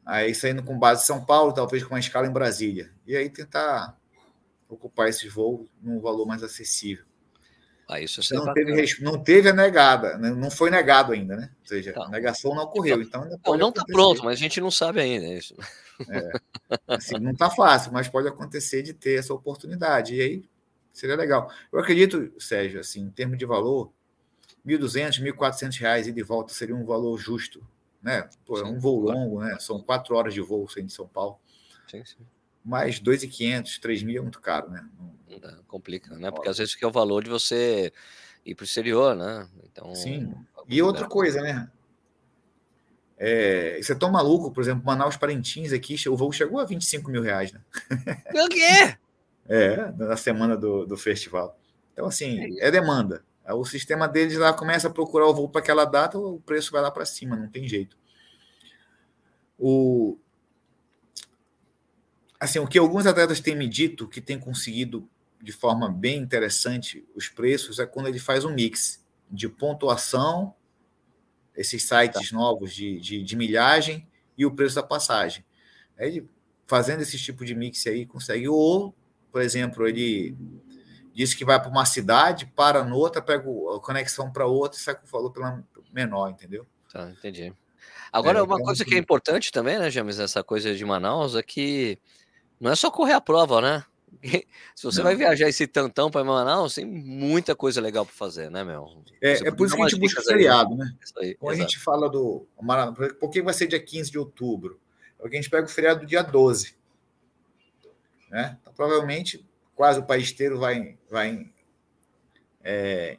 Aí 0.06 0.34
saindo 0.34 0.64
com 0.64 0.80
base 0.80 1.04
em 1.04 1.06
São 1.06 1.24
Paulo, 1.24 1.54
talvez 1.54 1.84
com 1.84 1.94
uma 1.94 2.00
escala 2.00 2.26
em 2.26 2.32
Brasília. 2.32 2.92
E 3.06 3.16
aí 3.16 3.30
tentar 3.30 3.96
ocupar 4.68 5.08
esses 5.10 5.32
voos 5.32 5.70
num 5.82 6.00
valor 6.00 6.26
mais 6.26 6.42
acessível. 6.42 7.06
Ah, 7.90 8.00
isso 8.00 8.22
é 8.22 8.38
não, 8.38 8.54
teve, 8.54 9.02
não 9.02 9.24
teve 9.24 9.50
a 9.50 9.54
negada, 9.54 10.16
né? 10.20 10.30
não 10.30 10.52
foi 10.52 10.70
negado 10.70 11.12
ainda, 11.12 11.36
né? 11.36 11.50
Ou 11.60 11.68
seja, 11.68 11.92
a 11.98 12.08
negação 12.08 12.54
não 12.54 12.66
ocorreu. 12.66 13.02
Então, 13.02 13.28
então 13.34 13.58
não 13.58 13.70
está 13.70 13.84
pronto, 13.84 14.24
mas 14.24 14.38
a 14.38 14.40
gente 14.40 14.62
não 14.62 14.70
sabe 14.70 15.02
ainda. 15.02 15.26
Isso. 15.26 15.56
É, 16.08 16.32
assim, 16.88 17.16
não 17.16 17.32
está 17.32 17.50
fácil, 17.50 17.92
mas 17.92 18.08
pode 18.08 18.28
acontecer 18.28 18.84
de 18.84 18.94
ter 18.94 19.18
essa 19.18 19.34
oportunidade. 19.34 20.14
E 20.14 20.22
aí 20.22 20.50
seria 20.94 21.16
legal. 21.16 21.52
Eu 21.74 21.80
acredito, 21.80 22.32
Sérgio, 22.40 22.80
assim, 22.80 23.02
em 23.02 23.10
termos 23.10 23.40
de 23.40 23.46
valor, 23.48 23.92
R$ 24.64 24.78
1.200, 24.78 25.20
1.400 25.34 25.80
reais 25.80 26.08
e 26.08 26.12
de 26.12 26.22
volta 26.22 26.54
seria 26.54 26.76
um 26.76 26.86
valor 26.86 27.18
justo. 27.18 27.66
Né? 28.04 28.30
Pô, 28.46 28.60
é 28.60 28.64
um 28.64 28.80
voo 28.80 29.00
longo, 29.00 29.42
né? 29.42 29.58
São 29.60 29.82
quatro 29.82 30.16
horas 30.16 30.36
de 30.36 30.42
voo 30.42 30.70
saindo 30.70 30.90
de 30.90 30.94
São 30.94 31.08
Paulo. 31.08 31.40
Sim, 31.88 32.06
sim 32.06 32.24
mas 32.70 33.00
2.500, 33.00 33.80
3.000 33.80 34.18
é 34.18 34.22
muito 34.22 34.40
caro, 34.40 34.70
né? 34.70 34.88
Não 35.28 35.64
complica, 35.68 36.16
né? 36.16 36.30
Porque 36.30 36.50
às 36.50 36.58
vezes 36.58 36.76
que 36.76 36.86
é 36.86 36.88
o 36.88 36.92
valor 36.92 37.24
de 37.24 37.30
você 37.30 37.92
ir 38.46 38.54
para 38.54 38.64
o 38.64 38.66
exterior, 38.66 39.16
né? 39.16 39.48
Então, 39.64 39.96
Sim. 39.96 40.34
E 40.68 40.82
outra 40.82 41.08
coisa, 41.08 41.42
né? 41.42 41.70
É, 43.18 43.80
você 43.82 43.92
é 43.92 43.96
tão 43.96 44.12
maluco, 44.12 44.52
por 44.52 44.62
exemplo, 44.62 44.86
Manaus 44.86 45.18
Parintins 45.18 45.74
aqui, 45.74 45.96
o 46.08 46.16
voo 46.16 46.32
chegou 46.32 46.60
a 46.60 46.66
25 46.66 47.10
mil 47.10 47.22
reais, 47.22 47.52
né? 47.52 47.62
O 48.46 48.48
quê? 48.48 48.96
É, 49.48 49.92
na 49.94 50.16
semana 50.16 50.56
do, 50.56 50.86
do 50.86 50.96
festival. 50.96 51.60
Então, 51.92 52.06
assim, 52.06 52.56
é 52.60 52.70
demanda. 52.70 53.26
O 53.46 53.66
sistema 53.66 54.08
deles 54.08 54.38
lá 54.38 54.54
começa 54.54 54.88
a 54.88 54.92
procurar 54.92 55.26
o 55.26 55.34
voo 55.34 55.50
para 55.50 55.60
aquela 55.60 55.86
data, 55.86 56.20
o 56.20 56.40
preço 56.40 56.72
vai 56.72 56.84
lá 56.84 56.92
para 56.92 57.06
cima, 57.06 57.36
não 57.36 57.50
tem 57.50 57.68
jeito. 57.68 57.98
O, 59.58 60.20
assim, 62.40 62.60
o 62.60 62.68
que 62.68 62.78
alguns 62.78 63.06
atletas 63.06 63.40
têm 63.40 63.56
me 63.56 63.68
dito 63.68 64.08
que 64.08 64.22
tem 64.22 64.40
conseguido 64.40 65.08
de 65.42 65.52
forma 65.52 65.90
bem 65.90 66.18
interessante 66.20 67.06
os 67.16 67.28
preços 67.28 67.80
é 67.80 67.86
quando 67.86 68.08
ele 68.08 68.20
faz 68.20 68.44
um 68.46 68.54
mix 68.54 69.06
de 69.30 69.48
pontuação, 69.48 70.54
esses 71.56 71.84
sites 71.84 72.30
tá. 72.30 72.36
novos 72.36 72.74
de, 72.74 73.00
de, 73.00 73.24
de, 73.24 73.36
milhagem 73.36 74.08
e 74.38 74.46
o 74.46 74.52
preço 74.52 74.76
da 74.76 74.84
passagem. 74.84 75.44
Ele, 75.98 76.28
fazendo 76.66 77.02
esse 77.02 77.18
tipo 77.18 77.46
de 77.46 77.54
mix 77.54 77.86
aí, 77.88 78.06
consegue. 78.06 78.48
Ou, 78.48 78.96
por 79.32 79.42
exemplo, 79.42 79.88
ele 79.88 80.36
diz 81.14 81.34
que 81.34 81.44
vai 81.44 81.60
para 81.60 81.70
uma 81.70 81.86
cidade, 81.86 82.46
para 82.46 82.84
noutra, 82.84 83.22
pega 83.22 83.44
a 83.44 83.80
conexão 83.80 84.32
para 84.32 84.46
outra 84.46 84.80
e 84.80 84.82
sai 84.82 84.96
com 84.96 85.06
o 85.06 85.10
valor 85.10 85.32
pela 85.32 85.64
menor, 85.92 86.30
entendeu? 86.30 86.66
Tá, 86.92 87.10
entendi. 87.12 87.54
Agora, 88.12 88.40
é, 88.40 88.42
uma 88.42 88.56
então, 88.56 88.66
coisa 88.66 88.86
que 88.86 88.96
é 88.96 88.98
importante 88.98 89.52
também, 89.52 89.78
né, 89.78 89.92
James, 89.92 90.18
essa 90.18 90.44
coisa 90.44 90.74
de 90.74 90.86
Manaus, 90.86 91.36
é 91.36 91.44
que 91.44 92.00
não 92.60 92.72
é 92.72 92.76
só 92.76 92.92
correr 92.92 93.14
a 93.14 93.22
prova, 93.22 93.62
né? 93.62 93.86
Se 94.76 94.84
você 94.84 94.98
não. 94.98 95.06
vai 95.06 95.16
viajar 95.16 95.48
esse 95.48 95.66
tantão 95.68 96.12
para 96.12 96.24
Manaus, 96.24 96.76
tem 96.76 96.86
muita 96.86 97.56
coisa 97.56 97.80
legal 97.80 98.06
para 98.06 98.16
fazer, 98.16 98.50
né, 98.50 98.64
meu? 98.64 99.04
É, 99.22 99.48
é 99.48 99.52
por 99.52 99.66
isso 99.66 99.76
que 99.76 99.82
a 99.82 99.88
gente 99.88 100.00
busca 100.00 100.22
feriado, 100.22 100.76
né? 100.76 100.94
Aí, 101.18 101.36
Quando 101.36 101.54
exato. 101.54 101.68
a 101.68 101.70
gente 101.70 101.80
fala 101.80 102.10
do 102.10 102.46
Maranhão, 102.62 102.94
por 102.94 103.30
que 103.30 103.42
vai 103.42 103.54
ser 103.54 103.68
dia 103.68 103.80
15 103.80 104.12
de 104.12 104.20
outubro? 104.20 104.80
Porque 105.18 105.36
a 105.38 105.42
gente 105.42 105.50
pega 105.50 105.66
o 105.66 105.70
feriado 105.70 106.02
do 106.02 106.06
dia 106.06 106.22
12. 106.22 106.76
Né? 108.30 108.58
Então, 108.62 108.74
provavelmente 108.74 109.46
quase 109.76 110.00
o 110.00 110.06
país 110.06 110.32
inteiro 110.32 110.60
vai, 110.60 110.98
vai 111.10 111.50
é, 112.64 113.18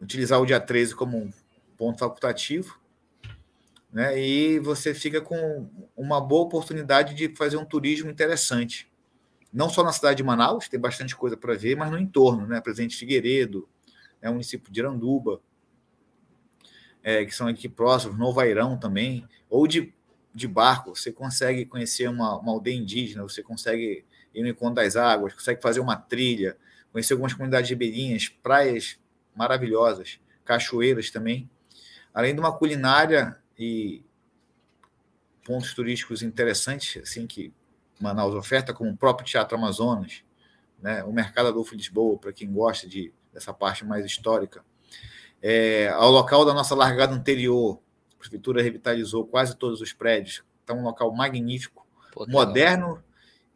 utilizar 0.00 0.40
o 0.40 0.46
dia 0.46 0.60
13 0.60 0.94
como 0.94 1.18
um 1.18 1.30
ponto 1.76 1.98
facultativo, 1.98 2.78
né? 3.94 4.18
E 4.18 4.58
você 4.58 4.92
fica 4.92 5.20
com 5.20 5.70
uma 5.96 6.20
boa 6.20 6.42
oportunidade 6.42 7.14
de 7.14 7.28
fazer 7.36 7.56
um 7.56 7.64
turismo 7.64 8.10
interessante. 8.10 8.90
Não 9.52 9.70
só 9.70 9.84
na 9.84 9.92
cidade 9.92 10.16
de 10.16 10.24
Manaus, 10.24 10.68
tem 10.68 10.80
bastante 10.80 11.14
coisa 11.14 11.36
para 11.36 11.54
ver, 11.54 11.76
mas 11.76 11.92
no 11.92 11.98
entorno, 11.98 12.44
né? 12.44 12.60
Presidente 12.60 12.96
Figueiredo, 12.96 13.68
né? 14.20 14.28
o 14.28 14.32
município 14.32 14.72
de 14.72 14.80
Iranduba, 14.80 15.40
é, 17.04 17.24
que 17.24 17.32
são 17.32 17.46
aqui 17.46 17.68
próximos, 17.68 18.18
Novo 18.18 18.40
Airão 18.40 18.76
também, 18.76 19.28
ou 19.48 19.64
de, 19.64 19.94
de 20.34 20.48
barco, 20.48 20.96
você 20.96 21.12
consegue 21.12 21.64
conhecer 21.64 22.08
uma, 22.08 22.36
uma 22.36 22.50
aldeia 22.50 22.76
indígena, 22.76 23.22
você 23.22 23.44
consegue 23.44 24.04
ir 24.34 24.42
no 24.42 24.48
Encontro 24.48 24.74
das 24.74 24.96
Águas, 24.96 25.34
consegue 25.34 25.62
fazer 25.62 25.78
uma 25.78 25.94
trilha, 25.94 26.56
conhecer 26.90 27.12
algumas 27.12 27.32
comunidades 27.32 27.70
ribeirinhas, 27.70 28.28
praias 28.28 28.98
maravilhosas, 29.36 30.18
cachoeiras 30.44 31.12
também, 31.12 31.48
além 32.12 32.34
de 32.34 32.40
uma 32.40 32.50
culinária 32.50 33.38
e 33.58 34.04
pontos 35.44 35.74
turísticos 35.74 36.22
interessantes, 36.22 37.02
assim 37.02 37.26
que 37.26 37.52
Manaus 38.00 38.34
oferta, 38.34 38.72
como 38.72 38.90
o 38.90 38.96
próprio 38.96 39.26
Teatro 39.26 39.56
Amazonas, 39.56 40.24
né, 40.80 41.04
o 41.04 41.12
Mercado 41.12 41.48
Adolfo 41.48 41.74
Lisboa, 41.74 42.18
para 42.18 42.32
quem 42.32 42.52
gosta 42.52 42.88
de, 42.88 43.12
dessa 43.32 43.52
parte 43.52 43.84
mais 43.84 44.04
histórica. 44.04 44.64
É, 45.40 45.88
ao 45.88 46.10
local 46.10 46.44
da 46.44 46.54
nossa 46.54 46.74
largada 46.74 47.14
anterior, 47.14 47.78
a 48.14 48.18
prefeitura 48.18 48.62
revitalizou 48.62 49.26
quase 49.26 49.56
todos 49.56 49.80
os 49.80 49.92
prédios, 49.92 50.44
está 50.60 50.72
um 50.74 50.82
local 50.82 51.14
magnífico, 51.14 51.86
Pô, 52.12 52.26
moderno, 52.26 53.02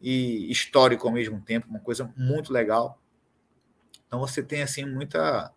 e 0.00 0.50
histórico 0.50 1.08
ao 1.08 1.12
mesmo 1.12 1.40
tempo, 1.40 1.68
uma 1.68 1.80
coisa 1.80 2.12
muito 2.16 2.52
legal. 2.52 3.00
Então 4.06 4.20
você 4.20 4.42
tem 4.42 4.62
assim 4.62 4.84
muita, 4.84 5.52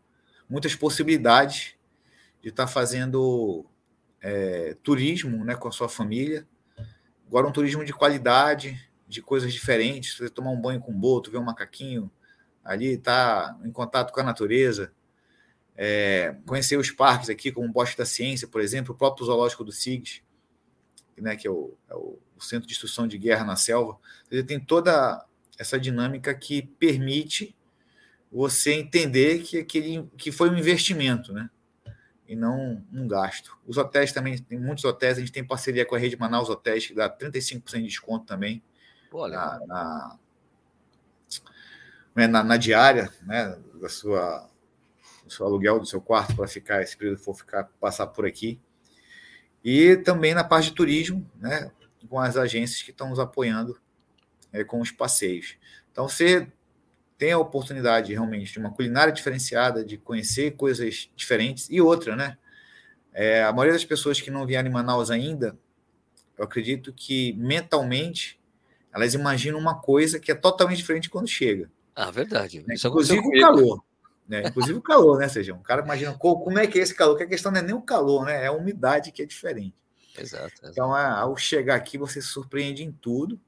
muitas 0.50 0.76
possibilidades 0.76 1.76
de 2.42 2.50
estar 2.50 2.66
tá 2.66 2.72
fazendo 2.72 3.66
é, 4.22 4.78
turismo 4.84 5.44
né, 5.44 5.56
com 5.56 5.68
a 5.68 5.72
sua 5.72 5.90
família. 5.90 6.48
Agora 7.28 7.48
um 7.48 7.52
turismo 7.52 7.84
de 7.84 7.94
qualidade, 7.94 8.80
de 9.08 9.22
coisas 9.22 9.52
diferentes. 9.52 10.18
Você 10.18 10.30
tomar 10.30 10.52
um 10.52 10.62
banho 10.62 10.80
com 10.80 10.94
boto, 10.94 11.32
ver 11.32 11.38
um 11.38 11.44
macaquinho 11.44 12.12
ali, 12.64 12.98
tá 12.98 13.58
em 13.64 13.72
contato 13.72 14.14
com 14.14 14.20
a 14.20 14.24
natureza. 14.24 14.94
É, 15.76 16.36
conhecer 16.46 16.78
os 16.78 16.92
parques 16.92 17.30
aqui, 17.30 17.52
como 17.52 17.68
o 17.68 17.72
Bosque 17.72 17.98
da 17.98 18.06
Ciência, 18.06 18.48
por 18.48 18.62
exemplo, 18.62 18.94
o 18.94 18.98
próprio 18.98 19.26
Zoológico 19.26 19.64
do 19.64 19.72
SIGS, 19.72 20.22
né, 21.18 21.36
que 21.36 21.48
é 21.48 21.52
o, 21.52 21.74
é 21.90 21.96
o 21.96 22.20
Centro 22.40 22.68
de 22.68 22.74
Instrução 22.74 23.08
de 23.08 23.18
Guerra 23.18 23.46
na 23.46 23.56
Selva, 23.56 23.98
ele 24.30 24.44
tem 24.44 24.60
toda 24.60 25.26
essa 25.58 25.80
dinâmica 25.80 26.34
que 26.34 26.62
permite 26.62 27.56
você 28.32 28.74
entender 28.74 29.44
que, 29.44 29.60
aquele, 29.60 30.10
que 30.18 30.32
foi 30.32 30.50
um 30.50 30.58
investimento, 30.58 31.34
né? 31.34 31.50
E 32.32 32.36
não 32.38 32.82
um 32.94 33.06
gasto. 33.10 33.58
Os 33.68 33.76
hotéis 33.76 34.14
também, 34.14 34.38
tem 34.38 34.58
muitos 34.58 34.86
hotéis, 34.86 35.18
a 35.18 35.20
gente 35.20 35.34
tem 35.34 35.46
parceria 35.46 35.86
com 35.86 35.96
a 35.96 36.00
Rede 36.00 36.16
Manaus 36.18 36.50
Hotéis, 36.50 36.88
que 36.88 36.94
dá 36.94 37.10
35% 37.10 37.62
de 37.74 37.84
desconto 37.84 38.26
também 38.26 38.64
Pô, 39.10 39.28
na, 39.28 39.60
na, 39.68 40.20
né, 42.16 42.28
na, 42.28 42.42
na, 42.42 42.56
diária, 42.56 43.12
né? 43.24 43.60
Da 43.82 43.90
sua, 43.90 44.50
do 45.26 45.30
seu 45.30 45.46
aluguel 45.46 45.78
do 45.78 45.86
seu 45.86 46.00
quarto 46.00 46.34
para 46.34 46.48
ficar, 46.48 46.82
esse 46.82 46.96
período 46.96 47.20
for 47.20 47.36
ficar, 47.36 47.66
passar 47.82 48.08
por 48.08 48.26
aqui. 48.26 48.58
E 49.62 49.98
também 49.98 50.34
na 50.34 50.46
parte 50.46 50.70
de 50.70 50.76
turismo, 50.76 51.30
né? 51.36 51.70
com 52.08 52.18
as 52.18 52.38
agências 52.38 52.82
que 52.82 52.92
estão 52.92 53.10
nos 53.10 53.20
apoiando 53.20 53.78
é, 54.54 54.64
com 54.64 54.80
os 54.80 54.90
passeios. 54.90 55.58
Então, 55.92 56.08
você 56.08 56.48
tem 57.22 57.34
a 57.34 57.38
oportunidade 57.38 58.12
realmente 58.12 58.52
de 58.52 58.58
uma 58.58 58.74
culinária 58.74 59.14
diferenciada, 59.14 59.86
de 59.86 59.96
conhecer 59.96 60.56
coisas 60.56 61.08
diferentes 61.16 61.68
e 61.70 61.80
outra, 61.80 62.16
né? 62.16 62.36
É, 63.14 63.44
a 63.44 63.54
maioria 63.54 63.74
das 63.74 63.86
pessoas 63.86 64.20
que 64.20 64.32
não 64.32 64.44
vieram 64.44 64.68
em 64.68 64.74
Manaus 64.74 65.12
ainda, 65.12 65.56
eu 66.36 66.44
acredito 66.44 66.92
que 66.92 67.34
mentalmente 67.34 68.42
elas 68.92 69.14
imaginam 69.14 69.60
uma 69.60 69.80
coisa 69.80 70.20
que 70.20 70.32
é 70.32 70.36
totalmente 70.36 70.78
diferente 70.78 71.12
quando 71.12 71.28
chega. 71.28 71.70
Ah, 71.96 72.10
verdade. 72.10 72.66
Né? 72.68 72.74
Inclusive 72.84 73.20
o 73.20 73.40
calor. 73.40 73.84
Né? 74.28 74.42
Inclusive 74.48 74.80
o 74.80 74.82
calor, 74.82 75.20
né, 75.20 75.28
Sejam? 75.28 75.58
O 75.58 75.64
cara 75.64 75.84
imagina 75.84 76.16
como 76.16 76.58
é 76.58 76.66
que 76.66 76.80
é 76.80 76.82
esse 76.82 76.96
calor, 76.96 77.16
que 77.18 77.24
a 77.24 77.28
questão 77.28 77.52
não 77.52 77.60
é 77.60 77.62
nem 77.62 77.76
o 77.76 77.84
calor, 77.84 78.26
né? 78.26 78.46
É 78.46 78.48
a 78.48 78.52
umidade 78.52 79.12
que 79.12 79.22
é 79.22 79.28
diferente. 79.28 79.76
Exato. 80.18 80.46
exato. 80.46 80.72
Então, 80.72 80.98
é, 80.98 81.06
ao 81.06 81.38
chegar 81.38 81.76
aqui, 81.76 82.00
você 82.00 82.20
se 82.20 82.30
surpreende 82.30 82.84
em 82.84 82.92
tudo, 82.92 83.40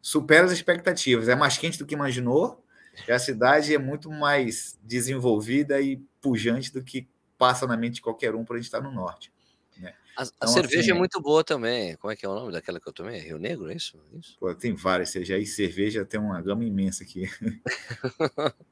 supera 0.00 0.46
as 0.46 0.52
expectativas. 0.52 1.28
É 1.28 1.34
mais 1.34 1.58
quente 1.58 1.80
do 1.80 1.84
que 1.84 1.94
imaginou, 1.96 2.62
e 3.06 3.12
a 3.12 3.18
cidade 3.18 3.74
é 3.74 3.78
muito 3.78 4.10
mais 4.10 4.78
desenvolvida 4.82 5.80
e 5.80 5.96
pujante 6.20 6.72
do 6.72 6.82
que 6.82 7.08
passa 7.36 7.66
na 7.66 7.76
mente 7.76 7.94
de 7.94 8.02
qualquer 8.02 8.34
um 8.34 8.44
por 8.44 8.54
a 8.54 8.58
gente 8.58 8.66
estar 8.66 8.80
no 8.80 8.90
norte. 8.90 9.32
Né? 9.76 9.94
A, 10.16 10.24
então, 10.24 10.34
a, 10.40 10.46
cerveja 10.46 10.80
assim, 10.80 10.90
é 10.90 10.94
muito 10.94 11.20
boa 11.20 11.44
também. 11.44 11.96
Como 11.96 12.12
é 12.12 12.16
que 12.16 12.26
é 12.26 12.28
o 12.28 12.34
nome 12.34 12.52
daquela 12.52 12.80
que 12.80 12.88
eu 12.88 12.92
tomei? 12.92 13.20
Rio 13.20 13.38
Negro, 13.38 13.70
é 13.70 13.74
isso? 13.74 13.98
É 14.12 14.18
isso? 14.18 14.36
Pô, 14.38 14.52
tem 14.54 14.74
várias, 14.74 15.10
seja 15.10 15.36
aí 15.36 15.46
cerveja 15.46 16.04
tem 16.04 16.18
uma 16.18 16.40
gama 16.42 16.64
imensa 16.64 17.04
aqui. 17.04 17.28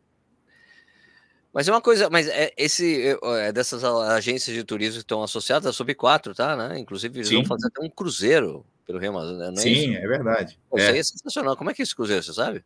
Mas 1.57 1.67
é 1.67 1.73
uma 1.73 1.81
coisa, 1.81 2.11
mas 2.11 2.29
é, 2.29 2.53
esse 2.55 3.17
é, 3.23 3.51
dessas 3.51 3.83
agências 3.83 4.55
de 4.55 4.63
turismo 4.63 4.97
que 4.97 5.05
estão 5.05 5.23
associadas, 5.23 5.67
a 5.67 5.73
Sub 5.73 5.95
4, 5.95 6.35
tá, 6.35 6.55
né? 6.55 6.79
Inclusive, 6.79 7.17
eles 7.17 7.29
Sim. 7.29 7.37
vão 7.37 7.47
fazer 7.47 7.69
até 7.69 7.83
um 7.83 7.89
cruzeiro 7.89 8.63
pelo 8.87 8.99
Rio 8.99 9.09
Amazonas, 9.09 9.59
é 9.59 9.63
Sim, 9.63 9.93
isso? 9.93 9.99
é 9.99 10.07
verdade. 10.07 10.59
Pô, 10.69 10.79
é. 10.79 10.83
Isso 10.83 10.91
aí 10.91 10.99
é 10.99 11.03
sensacional. 11.03 11.57
Como 11.57 11.71
é 11.71 11.73
que 11.73 11.81
é 11.81 11.85
esse 11.85 11.97
cruzeiro, 11.97 12.23
você 12.23 12.35
sabe? 12.35 12.63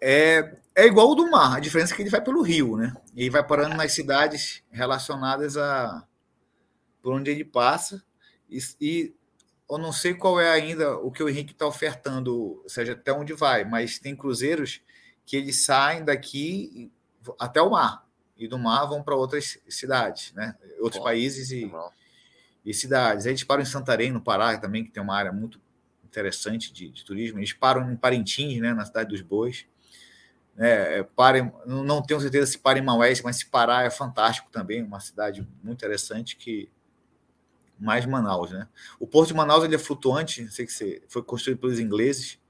É, 0.00 0.56
é 0.74 0.86
igual 0.86 1.10
o 1.10 1.14
do 1.14 1.30
mar, 1.30 1.56
a 1.56 1.60
diferença 1.60 1.92
é 1.92 1.96
que 1.96 2.02
ele 2.02 2.10
vai 2.10 2.20
pelo 2.20 2.42
rio, 2.42 2.76
né? 2.76 2.94
E 3.14 3.28
vai 3.28 3.44
parando 3.44 3.76
nas 3.76 3.92
cidades 3.92 4.62
relacionadas 4.70 5.56
a 5.56 6.06
por 7.02 7.14
onde 7.14 7.30
ele 7.30 7.44
passa. 7.44 8.02
E, 8.48 8.58
e 8.80 9.14
eu 9.70 9.78
não 9.78 9.92
sei 9.92 10.14
qual 10.14 10.40
é 10.40 10.50
ainda 10.50 10.96
o 10.98 11.10
que 11.10 11.22
o 11.22 11.28
Henrique 11.28 11.52
está 11.52 11.66
ofertando, 11.66 12.62
seja, 12.66 12.92
até 12.92 13.12
onde 13.12 13.32
vai, 13.34 13.64
mas 13.64 13.98
tem 13.98 14.16
cruzeiros 14.16 14.80
que 15.26 15.36
eles 15.36 15.64
saem 15.64 16.04
daqui 16.04 16.90
até 17.38 17.60
o 17.60 17.70
mar 17.70 18.08
e 18.38 18.46
do 18.46 18.58
mar 18.58 18.86
vão 18.86 19.02
para 19.02 19.16
outras 19.16 19.58
cidades, 19.68 20.32
né? 20.32 20.54
Outros 20.80 21.00
Bom, 21.00 21.04
países 21.04 21.50
e, 21.50 21.70
e 22.64 22.72
cidades. 22.72 23.26
Aí 23.26 23.32
eles 23.32 23.42
param 23.42 23.62
em 23.62 23.66
Santarém, 23.66 24.12
no 24.12 24.20
Pará, 24.20 24.56
também 24.56 24.84
que 24.84 24.90
tem 24.90 25.02
uma 25.02 25.16
área 25.16 25.32
muito 25.32 25.60
interessante 26.04 26.72
de, 26.72 26.88
de 26.88 27.04
turismo. 27.04 27.40
Eles 27.40 27.52
param 27.52 27.90
em 27.90 27.96
Parintins, 27.96 28.60
né? 28.60 28.72
Na 28.72 28.86
cidade 28.86 29.10
dos 29.10 29.20
Bois. 29.20 29.66
É, 30.58 30.98
é 30.98 31.02
parem, 31.02 31.52
não 31.66 32.02
tenho 32.02 32.20
certeza 32.20 32.50
se 32.50 32.58
para 32.58 32.78
em 32.78 32.82
Maués, 32.82 33.22
mas 33.22 33.36
se 33.36 33.46
parar 33.46 33.86
é 33.86 33.90
fantástico 33.90 34.50
também, 34.50 34.82
uma 34.82 35.00
cidade 35.00 35.46
muito 35.62 35.78
interessante 35.78 36.36
que 36.36 36.68
mais 37.78 38.04
Manaus, 38.04 38.50
né? 38.50 38.66
O 38.98 39.06
Porto 39.06 39.28
de 39.28 39.34
Manaus 39.34 39.62
ele 39.62 39.76
é 39.76 39.78
flutuante, 39.78 40.42
não 40.42 40.50
sei 40.50 40.66
que 40.66 40.72
você 40.72 41.00
foi 41.08 41.22
construído 41.22 41.60
pelos 41.60 41.78
ingleses 41.78 42.40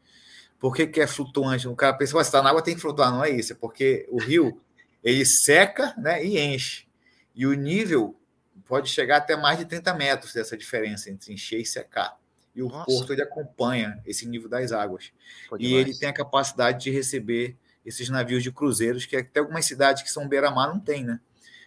por 0.58 0.74
que, 0.74 0.86
que 0.86 1.00
é 1.00 1.06
flutuante? 1.06 1.68
O 1.68 1.76
cara 1.76 1.94
pensa, 1.94 2.12
se 2.12 2.20
está 2.20 2.42
na 2.42 2.50
água 2.50 2.62
tem 2.62 2.74
que 2.74 2.80
flutuar. 2.80 3.12
Não 3.12 3.24
é 3.24 3.30
isso, 3.30 3.52
é 3.52 3.56
porque 3.56 4.06
o 4.10 4.18
rio 4.18 4.60
ele 5.02 5.24
seca 5.24 5.94
né, 5.96 6.24
e 6.24 6.38
enche. 6.38 6.86
E 7.34 7.46
o 7.46 7.54
nível 7.54 8.18
pode 8.66 8.90
chegar 8.90 9.18
até 9.18 9.36
mais 9.36 9.58
de 9.58 9.64
30 9.64 9.94
metros 9.94 10.32
dessa 10.32 10.56
diferença 10.56 11.10
entre 11.10 11.32
encher 11.32 11.60
e 11.60 11.66
secar. 11.66 12.18
E 12.54 12.62
o 12.62 12.68
Nossa. 12.68 12.86
porto 12.86 13.12
ele 13.12 13.22
acompanha 13.22 14.02
esse 14.04 14.26
nível 14.26 14.48
das 14.48 14.72
águas. 14.72 15.12
E 15.58 15.74
ele 15.74 15.96
tem 15.96 16.08
a 16.08 16.12
capacidade 16.12 16.82
de 16.82 16.90
receber 16.90 17.56
esses 17.88 18.08
navios 18.08 18.42
de 18.42 18.52
cruzeiros, 18.52 19.06
que 19.06 19.16
até 19.16 19.40
algumas 19.40 19.64
cidades 19.64 20.02
que 20.02 20.10
são 20.10 20.28
beira-mar 20.28 20.68
não 20.68 20.78
tem, 20.78 21.04
né? 21.04 21.20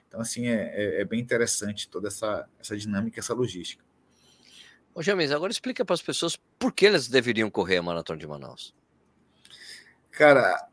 Então, 0.07 0.21
assim, 0.21 0.47
é, 0.47 0.73
é, 0.73 1.01
é, 1.01 1.05
bem 1.05 1.19
interessante 1.19 1.87
toda 1.87 2.09
essa, 2.09 2.47
essa 2.59 2.77
dinâmica, 2.77 3.19
essa 3.19 3.33
logística. 3.33 3.83
Ô, 4.93 5.01
James, 5.01 5.31
agora 5.31 5.51
explica 5.51 5.85
para 5.85 5.93
as 5.93 6.01
pessoas 6.01 6.37
por 6.59 6.73
que 6.73 6.85
elas 6.85 7.07
deveriam 7.07 7.49
correr 7.49 7.77
a 7.77 7.83
Maratona 7.83 8.19
de 8.19 8.27
Manaus. 8.27 8.75
Cara, 10.11 10.67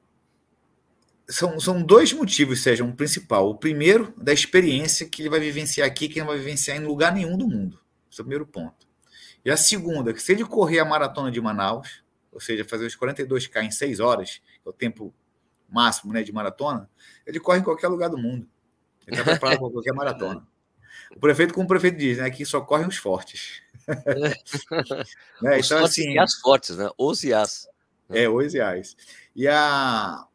são, 1.29 1.61
são 1.61 1.83
dois 1.83 2.13
motivos, 2.13 2.63
seja 2.63 2.83
um 2.83 2.91
principal. 2.91 3.49
O 3.49 3.55
primeiro, 3.55 4.13
da 4.17 4.33
experiência 4.33 5.09
que 5.09 5.23
ele 5.23 5.31
vai 5.31 5.39
vivenciar 5.39 5.87
aqui, 5.87 6.09
que 6.09 6.15
ele 6.15 6.21
não 6.21 6.29
vai 6.29 6.39
vivenciar 6.39 6.77
em 6.77 6.85
lugar 6.85 7.15
nenhum 7.15 7.37
do 7.37 7.47
mundo. 7.47 7.81
Esse 8.11 8.21
é 8.21 8.23
o 8.23 8.25
primeiro 8.25 8.47
ponto. 8.47 8.89
E 9.45 9.51
a 9.51 9.57
segunda, 9.57 10.13
que 10.13 10.21
se 10.21 10.33
ele 10.33 10.45
correr 10.45 10.81
a 10.81 10.85
maratona 10.85 11.31
de 11.31 11.41
Manaus, 11.41 12.03
ou 12.33 12.41
seja, 12.41 12.65
fazer 12.65 12.87
os 12.87 12.97
42K 12.97 13.63
em 13.63 13.71
6 13.71 14.01
horas, 14.01 14.43
é 14.67 14.69
o 14.69 14.73
tempo 14.73 15.15
máximo 15.69 16.13
né, 16.13 16.23
de 16.23 16.33
maratona, 16.33 16.89
ele 17.27 17.39
corre 17.39 17.61
em 17.61 17.63
qualquer 17.63 17.89
lugar 17.89 18.09
do 18.09 18.19
mundo. 18.19 18.49
Ele 19.07 19.17
está 19.19 19.31
preparado 19.31 19.59
para 19.59 19.71
qualquer 19.71 19.93
maratona. 19.95 20.47
O 21.15 21.21
prefeito, 21.21 21.55
como 21.55 21.65
o 21.65 21.69
prefeito 21.69 21.99
diz, 21.99 22.19
né, 22.19 22.25
aqui 22.25 22.45
só 22.45 22.61
correm 22.61 22.87
os 22.87 22.97
fortes. 22.97 23.63
né, 25.43 25.59
os 25.59 25.67
então, 25.67 25.79
fortes 25.79 25.99
assim, 25.99 26.13
e 26.13 26.19
as 26.19 26.35
fortes, 26.35 26.77
né? 26.77 26.91
Os 26.99 27.25
e 27.25 27.33
as. 27.33 27.69
É, 28.09 28.29
os 28.29 28.55
e 28.55 28.61
as. 28.61 28.97
E 29.35 29.49
a, 29.49 30.27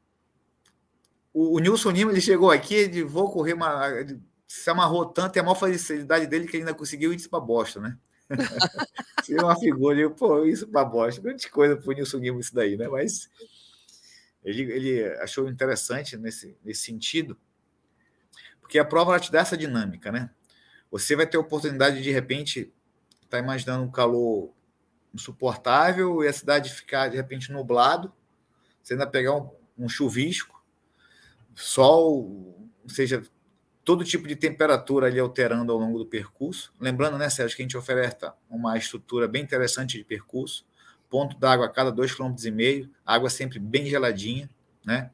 o, 1.34 1.58
o 1.58 1.60
Nilson 1.60 1.92
Lima 1.92 2.12
ele 2.12 2.22
chegou 2.22 2.52
aqui 2.52 2.88
de 2.88 3.04
vou 3.04 3.32
correr 3.32 3.54
uma. 3.54 3.90
Ele 3.90 4.20
se 4.48 4.70
amarrou 4.70 5.08
tanto, 5.08 5.36
e 5.36 5.40
a 5.40 5.44
maior 5.44 5.56
felicidade 5.56 6.28
dele 6.28 6.48
que 6.48 6.56
ele 6.56 6.64
ainda 6.64 6.76
conseguiu 6.76 7.12
ir 7.12 7.28
para 7.28 7.40
bosta, 7.40 7.80
né? 7.80 7.98
Seria 9.24 9.44
uma 9.44 9.60
figura, 9.60 10.00
eu, 10.00 10.12
pô, 10.12 10.46
isso 10.46 10.68
para 10.68 10.86
bosta, 10.86 11.20
grande 11.22 11.50
coisa 11.50 11.76
para 11.76 11.90
o 11.90 11.94
Nilson 11.94 12.18
Lima 12.18 12.40
isso 12.40 12.54
daí, 12.54 12.78
né? 12.78 12.88
Mas 12.88 13.30
ele, 14.44 14.64
ele 14.72 15.06
achou 15.20 15.50
interessante 15.50 16.18
nesse, 16.18 16.58
nesse 16.64 16.82
sentido, 16.82 17.38
porque 18.62 18.80
a 18.80 18.86
prova 18.86 19.20
te 19.20 19.32
dá 19.32 19.40
essa 19.40 19.58
dinâmica, 19.58 20.12
né? 20.12 20.30
Você 20.92 21.16
vai 21.16 21.26
ter 21.26 21.38
a 21.38 21.40
oportunidade 21.40 21.98
de, 21.98 22.04
de 22.04 22.12
repente, 22.12 22.72
estar 23.16 23.38
tá 23.38 23.40
imaginando 23.40 23.84
um 23.84 23.92
calor 23.92 24.54
insuportável 25.14 26.24
e 26.24 26.28
a 26.28 26.34
cidade 26.34 26.74
ficar, 26.74 27.08
de 27.08 27.18
repente, 27.18 27.52
nublado, 27.52 28.12
você 28.82 28.94
ainda 28.94 29.08
pegar 29.08 29.36
um, 29.36 29.50
um 29.78 29.90
chuvisco, 29.90 30.64
sol, 31.56 32.70
ou 32.84 32.90
seja, 32.90 33.22
todo 33.84 34.04
tipo 34.04 34.28
de 34.28 34.36
temperatura 34.36 35.08
ali 35.08 35.20
alterando 35.20 35.72
ao 35.72 35.78
longo 35.78 35.98
do 35.98 36.06
percurso. 36.06 36.74
Lembrando, 36.80 37.18
né, 37.18 37.30
Sérgio, 37.30 37.56
que 37.56 37.62
a 37.62 37.66
gente 37.66 37.78
oferece 37.78 38.18
uma 38.50 38.78
estrutura 38.78 39.28
bem 39.28 39.44
interessante 39.44 39.98
de 39.98 40.04
percurso, 40.04 40.66
ponto 41.14 41.38
d'água 41.38 41.68
a 41.68 41.70
cada 41.70 41.92
2,5 41.92 42.42
km, 42.42 42.90
água 43.06 43.30
sempre 43.30 43.60
bem 43.60 43.86
geladinha, 43.86 44.50
né? 44.84 45.12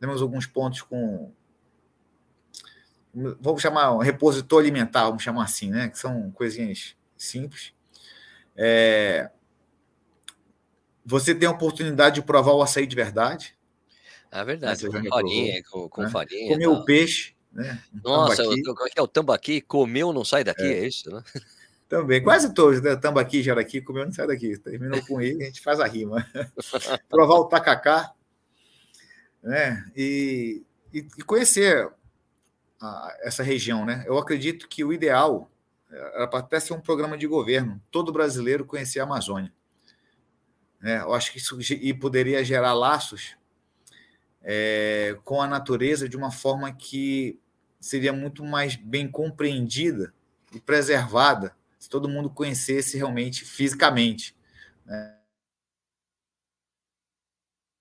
Temos 0.00 0.22
alguns 0.22 0.46
pontos 0.46 0.80
com 0.80 1.30
vamos 3.38 3.60
chamar 3.60 3.92
um 3.92 3.98
repositor 3.98 4.60
alimentar, 4.60 5.04
vamos 5.04 5.22
chamar 5.22 5.44
assim, 5.44 5.68
né? 5.68 5.90
Que 5.90 5.98
são 5.98 6.30
coisinhas 6.30 6.96
simples. 7.18 7.74
É... 8.56 9.30
Você 11.04 11.34
tem 11.34 11.46
a 11.46 11.52
oportunidade 11.52 12.14
de 12.14 12.22
provar 12.22 12.52
o 12.52 12.62
açaí 12.62 12.86
de 12.86 12.96
verdade, 12.96 13.54
é 14.30 14.42
verdade, 14.42 14.86
com 14.86 15.04
farinha, 15.04 15.62
com, 15.70 15.86
com 15.90 16.02
né? 16.02 16.08
farinha. 16.08 16.54
Comer 16.54 16.68
o 16.68 16.82
peixe, 16.82 17.34
né? 17.52 17.78
Um 17.92 18.08
Nossa, 18.08 18.42
tambaqui. 18.42 18.70
o, 18.70 18.74
que 18.86 18.98
é 18.98 19.02
o 19.02 19.06
tambaqui? 19.06 19.60
Comeu, 19.60 20.14
não 20.14 20.24
sai 20.24 20.44
daqui, 20.44 20.62
é, 20.62 20.78
é 20.78 20.86
isso, 20.86 21.14
né? 21.14 21.22
Também, 21.92 22.22
quase 22.22 22.54
todos, 22.54 22.80
né? 22.80 22.96
Tambaqui, 22.96 23.42
jaraqui, 23.42 23.82
comeu, 23.82 24.06
não 24.06 24.12
sai 24.14 24.26
daqui. 24.26 24.56
Terminou 24.56 25.04
com 25.04 25.20
ele, 25.20 25.42
a 25.42 25.46
gente 25.46 25.60
faz 25.60 25.78
a 25.78 25.86
rima. 25.86 26.26
Provar 27.06 27.34
o 27.34 27.44
tacacá, 27.44 28.14
né? 29.42 29.84
E, 29.94 30.64
e, 30.90 31.06
e 31.18 31.22
conhecer 31.22 31.92
a, 32.80 33.14
essa 33.20 33.42
região, 33.42 33.84
né? 33.84 34.04
Eu 34.06 34.16
acredito 34.16 34.70
que 34.70 34.82
o 34.82 34.90
ideal 34.90 35.50
era 35.90 36.26
para 36.26 36.38
até 36.38 36.58
ser 36.58 36.72
um 36.72 36.80
programa 36.80 37.18
de 37.18 37.26
governo, 37.26 37.78
todo 37.90 38.10
brasileiro 38.10 38.64
conhecer 38.64 39.00
a 39.00 39.02
Amazônia. 39.02 39.52
Né? 40.80 40.98
Eu 41.02 41.12
acho 41.12 41.30
que 41.30 41.36
isso 41.36 41.58
e 41.60 41.92
poderia 41.92 42.42
gerar 42.42 42.72
laços 42.72 43.36
é, 44.40 45.18
com 45.24 45.42
a 45.42 45.46
natureza 45.46 46.08
de 46.08 46.16
uma 46.16 46.30
forma 46.30 46.72
que 46.72 47.38
seria 47.78 48.14
muito 48.14 48.42
mais 48.42 48.76
bem 48.76 49.06
compreendida 49.10 50.14
e 50.54 50.58
preservada 50.58 51.54
se 51.82 51.88
todo 51.88 52.08
mundo 52.08 52.30
conhecesse 52.30 52.96
realmente 52.96 53.44
fisicamente. 53.44 54.36
Né? 54.86 55.18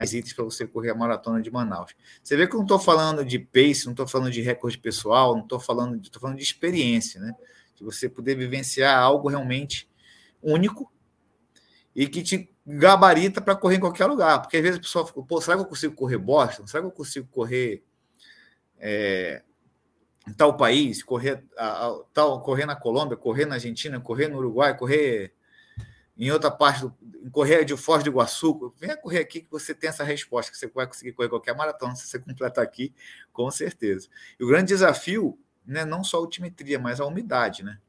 itens 0.01 0.33
para 0.33 0.43
você 0.43 0.65
correr 0.65 0.89
a 0.89 0.95
maratona 0.95 1.39
de 1.39 1.51
Manaus. 1.51 1.93
Você 2.23 2.35
vê 2.35 2.47
que 2.47 2.55
eu 2.55 2.57
não 2.57 2.65
estou 2.65 2.79
falando 2.79 3.23
de 3.23 3.37
pace, 3.37 3.85
não 3.85 3.91
estou 3.91 4.07
falando 4.07 4.31
de 4.31 4.41
recorde 4.41 4.75
pessoal, 4.79 5.35
não 5.35 5.43
estou 5.43 5.59
falando, 5.59 6.01
estou 6.01 6.19
falando 6.19 6.37
de 6.37 6.43
experiência, 6.43 7.21
né? 7.21 7.31
De 7.75 7.83
você 7.83 8.09
poder 8.09 8.33
vivenciar 8.33 8.97
algo 8.97 9.29
realmente 9.29 9.87
único 10.41 10.91
e 11.95 12.07
que 12.07 12.23
te 12.23 12.51
gabarita 12.65 13.39
para 13.39 13.55
correr 13.55 13.75
em 13.75 13.81
qualquer 13.81 14.07
lugar. 14.07 14.41
Porque 14.41 14.57
às 14.57 14.63
vezes 14.63 14.79
a 14.79 14.81
pessoa 14.81 15.05
fica, 15.05 15.21
pô, 15.21 15.39
será 15.39 15.57
que 15.57 15.61
eu 15.61 15.67
consigo 15.67 15.93
correr 15.93 16.17
Boston? 16.17 16.65
Será 16.65 16.81
que 16.81 16.87
eu 16.87 16.91
consigo 16.91 17.27
correr 17.27 17.83
é, 18.79 19.43
tal 20.37 20.55
país? 20.55 21.03
Correr, 21.03 21.43
a, 21.57 21.87
a, 21.87 22.03
tal, 22.13 22.41
correr 22.41 22.65
na 22.65 22.75
Colômbia, 22.75 23.17
correr 23.17 23.45
na 23.45 23.55
Argentina, 23.55 23.99
correr 23.99 24.27
no 24.27 24.37
Uruguai, 24.37 24.77
correr 24.77 25.33
em 26.17 26.29
outra 26.31 26.51
parte, 26.51 26.81
do, 26.81 26.95
correr 27.31 27.63
de 27.63 27.75
Foz 27.75 28.03
do 28.03 28.09
Iguaçu? 28.09 28.73
Venha 28.77 28.95
correr 28.95 29.19
aqui 29.19 29.41
que 29.41 29.49
você 29.49 29.73
tem 29.73 29.89
essa 29.89 30.03
resposta, 30.03 30.51
que 30.51 30.57
você 30.57 30.67
vai 30.67 30.85
conseguir 30.85 31.13
correr 31.13 31.29
qualquer 31.29 31.55
maratona 31.55 31.95
se 31.95 32.07
você 32.07 32.19
completar 32.19 32.63
aqui, 32.63 32.93
com 33.33 33.49
certeza. 33.49 34.07
E 34.39 34.43
o 34.43 34.47
grande 34.47 34.67
desafio 34.67 35.37
né, 35.65 35.85
não 35.85 36.03
só 36.03 36.17
a 36.17 36.19
altimetria, 36.21 36.79
mas 36.79 36.99
a 36.99 37.05
umidade, 37.05 37.63
né? 37.63 37.79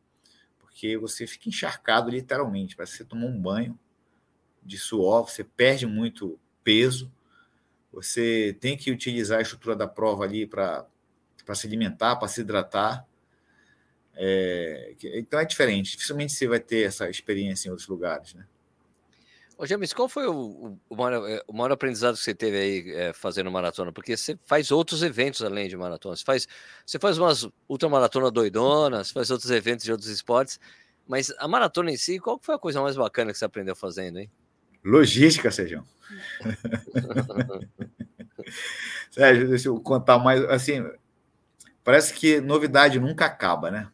Porque 0.59 0.97
você 0.97 1.27
fica 1.27 1.49
encharcado 1.49 2.11
literalmente, 2.11 2.77
parece 2.77 2.93
que 2.93 2.99
você 2.99 3.05
tomou 3.05 3.29
um 3.29 3.41
banho 3.41 3.79
de 4.63 4.79
suor, 4.79 5.29
você 5.29 5.45
perde 5.45 5.87
muito 5.87 6.39
peso, 6.63 7.13
você 7.93 8.57
tem 8.61 8.77
que 8.77 8.91
utilizar 8.91 9.39
a 9.39 9.43
estrutura 9.43 9.77
da 9.77 9.87
prova 9.87 10.25
ali 10.25 10.47
para 10.47 10.87
se 11.55 11.67
alimentar, 11.67 12.17
para 12.17 12.29
se 12.29 12.41
hidratar. 12.41 13.07
É, 14.15 14.95
então 15.15 15.41
é 15.41 15.45
diferente, 15.45 15.93
dificilmente 15.93 16.33
você 16.33 16.47
vai 16.47 16.61
ter 16.61 16.87
essa 16.87 17.09
experiência 17.09 17.69
em 17.69 17.71
outros 17.71 17.89
lugares, 17.89 18.35
né? 18.35 18.45
Ô, 19.57 19.67
James, 19.67 19.93
qual 19.93 20.09
foi 20.09 20.27
o, 20.27 20.77
o, 20.89 20.97
maior, 20.97 21.29
é, 21.29 21.43
o, 21.47 21.53
maior, 21.53 21.73
aprendizado 21.73 22.17
que 22.17 22.23
você 22.23 22.35
teve 22.35 22.57
aí 22.59 22.91
é, 22.95 23.13
fazendo 23.13 23.51
maratona? 23.51 23.93
Porque 23.93 24.17
você 24.17 24.37
faz 24.45 24.71
outros 24.71 25.03
eventos 25.03 25.43
além 25.43 25.69
de 25.69 25.77
maratona. 25.77 26.17
Você 26.17 26.25
faz, 26.25 26.49
você 26.85 26.99
faz 26.99 27.17
umas 27.17 27.49
ultramaratona 27.69 28.31
doidonas, 28.31 29.11
faz 29.11 29.31
outros 29.31 29.51
eventos 29.51 29.85
de 29.85 29.93
outros 29.93 30.11
esportes, 30.11 30.59
mas 31.07 31.33
a 31.39 31.47
maratona 31.47 31.91
em 31.91 31.97
si, 31.97 32.19
qual 32.19 32.41
foi 32.43 32.55
a 32.55 32.59
coisa 32.59 32.83
mais 32.83 32.97
bacana 32.97 33.31
que 33.31 33.39
você 33.39 33.45
aprendeu 33.45 33.77
fazendo, 33.77 34.19
hein? 34.19 34.31
Logística, 34.85 35.51
Sérgio. 35.51 35.87
Sérgio, 39.11 39.49
deixa 39.49 39.69
eu 39.69 39.81
contar 39.81 40.19
mais. 40.19 40.43
Assim, 40.47 40.85
parece 41.85 42.15
que 42.15 42.41
novidade 42.41 42.99
nunca 42.99 43.27
acaba, 43.27 43.71
né? 43.71 43.91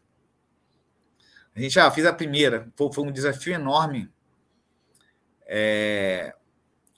A 1.55 1.59
gente 1.59 1.73
já 1.73 1.87
ah, 1.87 1.91
fez 1.91 2.05
a 2.05 2.13
primeira, 2.13 2.71
foi, 2.75 2.93
foi 2.93 3.03
um 3.03 3.11
desafio 3.11 3.53
enorme 3.53 4.09
é, 5.45 6.35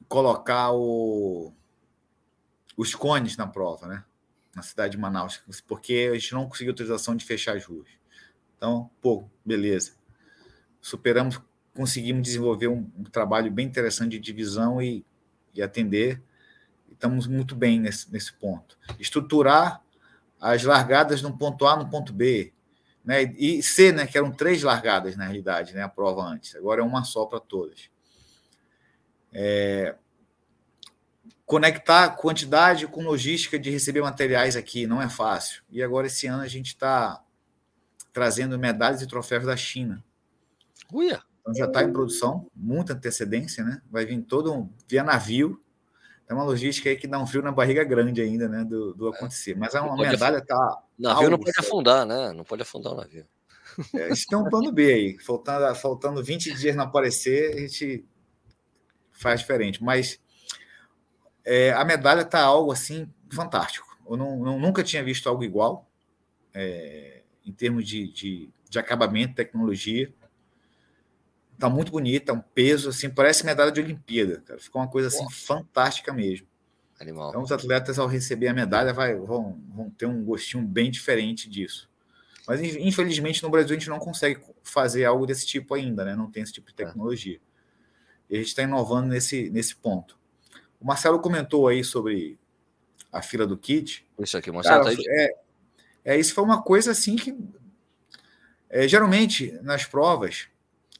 colocar 0.08 0.71
o, 0.73 1.54
os 2.77 2.93
cones 2.93 3.38
na 3.38 3.47
prova, 3.47 3.88
né? 3.88 4.04
Na 4.56 4.62
cidade 4.62 4.91
de 4.91 4.97
Manaus, 4.97 5.41
porque 5.65 6.10
a 6.12 6.13
gente 6.15 6.34
não 6.34 6.47
conseguiu 6.47 6.71
autorização 6.71 7.15
de 7.15 7.25
fechar 7.25 7.56
as 7.56 7.65
ruas. 7.65 7.88
Então, 8.58 8.91
pô, 9.01 9.23
beleza. 9.45 9.93
Superamos 10.82 11.41
conseguimos 11.73 12.23
desenvolver 12.23 12.67
um, 12.67 12.89
um 12.97 13.04
trabalho 13.04 13.51
bem 13.51 13.65
interessante 13.65 14.12
de 14.12 14.19
divisão 14.19 14.82
e, 14.82 15.06
e 15.54 15.62
atender. 15.62 16.21
Estamos 16.91 17.27
muito 17.27 17.56
bem 17.56 17.80
nesse, 17.80 18.12
nesse 18.12 18.34
ponto. 18.34 18.77
Estruturar 18.99 19.82
as 20.41 20.63
largadas 20.63 21.21
no 21.21 21.38
ponto 21.38 21.67
A 21.67 21.77
no 21.77 21.88
ponto 21.88 22.12
B. 22.12 22.51
Né? 23.06 23.23
E 23.38 23.62
C, 23.62 23.91
né, 23.91 24.08
que 24.08 24.17
eram 24.17 24.32
três 24.32 24.63
largadas 24.63 25.15
na 25.15 25.25
realidade, 25.25 25.73
né, 25.73 25.84
a 25.84 25.89
prova 25.89 26.23
antes. 26.23 26.56
Agora 26.56 26.82
é 26.82 26.84
uma 26.84 27.04
só 27.04 27.25
para 27.25 27.39
todas. 27.39 27.89
É... 29.32 29.95
Conectar 31.45 32.10
quantidade 32.12 32.88
com 32.88 33.04
logística 33.04 33.60
de 33.60 33.69
receber 33.69 34.01
materiais 34.01 34.56
aqui 34.56 34.88
não 34.88 35.01
é 35.01 35.10
fácil. 35.10 35.62
E 35.69 35.84
agora, 35.84 36.08
esse 36.08 36.25
ano, 36.25 36.41
a 36.41 36.47
gente 36.47 36.67
está 36.67 37.21
trazendo 38.13 38.58
medalhas 38.58 39.01
e 39.01 39.08
troféus 39.08 39.45
da 39.45 39.56
China. 39.56 40.04
Uia! 40.91 41.21
Então 41.41 41.54
já 41.54 41.65
está 41.65 41.84
em 41.84 41.91
produção, 41.91 42.49
muita 42.56 42.93
antecedência, 42.93 43.63
né? 43.63 43.82
Vai 43.89 44.06
vir 44.06 44.21
todo 44.21 44.54
um 44.54 44.69
via 44.88 45.04
navio. 45.04 45.62
É 46.32 46.34
uma 46.34 46.46
logística 46.46 46.89
aí 46.89 46.96
que 46.96 47.08
dá 47.08 47.20
um 47.20 47.28
frio 47.28 47.44
na 47.44 47.52
barriga 47.52 47.84
grande 47.84 48.22
ainda, 48.22 48.48
né? 48.48 48.63
Do, 48.63 48.94
do 48.94 49.12
é. 49.12 49.17
acontecer. 49.17 49.54
Mas 49.54 49.76
a 49.76 49.96
medalha 49.98 50.38
está. 50.38 50.82
Navio 50.98 51.30
não 51.30 51.38
pode 51.38 51.60
afundar, 51.60 52.06
né? 52.06 52.32
Não 52.32 52.46
pode 52.46 52.62
afundar 52.62 52.94
o 52.94 52.96
navio. 52.96 53.28
É, 53.94 54.06
a 54.06 54.13
gente 54.13 54.28
tem 54.28 54.38
um 54.38 54.50
plano 54.50 54.72
B 54.72 54.94
aí. 54.94 55.20
Faltando, 55.20 55.76
faltando 55.76 56.24
20 56.24 56.54
dias 56.54 56.74
não 56.74 56.86
aparecer, 56.86 57.54
a 57.54 57.60
gente 57.60 58.06
faz 59.12 59.41
diferente. 59.41 59.84
Mas 59.84 60.22
é, 61.44 61.74
a 61.74 61.84
medalha 61.84 62.22
está 62.22 62.41
algo 62.41 62.72
assim 62.72 63.12
fantástico. 63.30 63.86
Eu 64.10 64.15
não, 64.15 64.38
não, 64.38 64.58
nunca 64.58 64.86
tinha 64.86 65.04
visto 65.04 65.28
algo 65.28 65.44
igual 65.44 65.86
é, 66.54 67.24
em 67.46 67.52
termos 67.52 67.86
de, 67.86 68.08
de, 68.08 68.50
de 68.70 68.80
acabamento, 68.80 69.36
tecnologia. 69.36 70.13
Está 71.62 71.69
muito 71.69 71.91
bonita, 71.91 72.34
um 72.34 72.41
peso, 72.41 72.89
assim, 72.89 73.08
parece 73.08 73.45
medalha 73.45 73.71
de 73.71 73.80
Olimpíada, 73.80 74.41
cara. 74.43 74.60
Ficou 74.60 74.82
uma 74.82 74.88
coisa 74.88 75.10
assim 75.10 75.30
fantástica 75.30 76.12
mesmo. 76.12 76.47
Animal. 77.00 77.30
Então, 77.30 77.43
os 77.43 77.52
atletas, 77.52 78.00
ao 78.00 78.08
receber 78.08 78.47
a 78.47 78.54
medalha, 78.54 78.91
vai, 78.91 79.13
vão, 79.13 79.62
vão 79.69 79.88
ter 79.91 80.08
um 80.08 80.26
gostinho 80.26 80.63
bem 80.65 80.89
diferente 80.89 81.47
disso. 81.47 81.88
Mas, 82.47 82.62
infelizmente, 82.62 83.43
no 83.43 83.50
Brasil, 83.52 83.76
a 83.76 83.80
gente 83.80 83.89
não 83.91 84.00
consegue 84.00 84.41
fazer 84.63 85.06
algo 85.06 85.28
desse 85.28 85.45
tipo 85.45 85.76
ainda, 85.76 86.04
né? 86.04 86.15
Não 86.15 86.32
tem 86.32 86.41
esse 86.41 86.52
tipo 86.52 86.65
de 86.65 86.82
é. 86.82 86.86
tecnologia. 86.88 87.39
E 88.28 88.34
a 88.34 88.39
gente 88.39 88.47
está 88.47 88.63
inovando 88.63 89.10
nesse, 89.10 89.52
nesse 89.52 89.76
ponto. 89.76 90.17
O 90.80 90.88
Marcelo 90.88 91.19
comentou 91.19 91.67
aí 91.67 91.84
sobre 91.84 92.39
a 93.12 93.21
fila 93.21 93.45
do 93.45 93.56
kit. 93.56 94.04
Isso 94.17 94.36
aqui, 94.36 94.52
Marcelo. 94.52 94.84
Cara, 94.84 94.95
tá 94.95 95.04
é, 95.10 95.30
é, 96.06 96.19
isso 96.19 96.34
foi 96.34 96.43
uma 96.43 96.63
coisa 96.63 96.89
assim 96.89 97.15
que. 97.15 97.38
É, 98.67 98.88
geralmente, 98.88 99.52
nas 99.62 99.86
provas, 99.86 100.47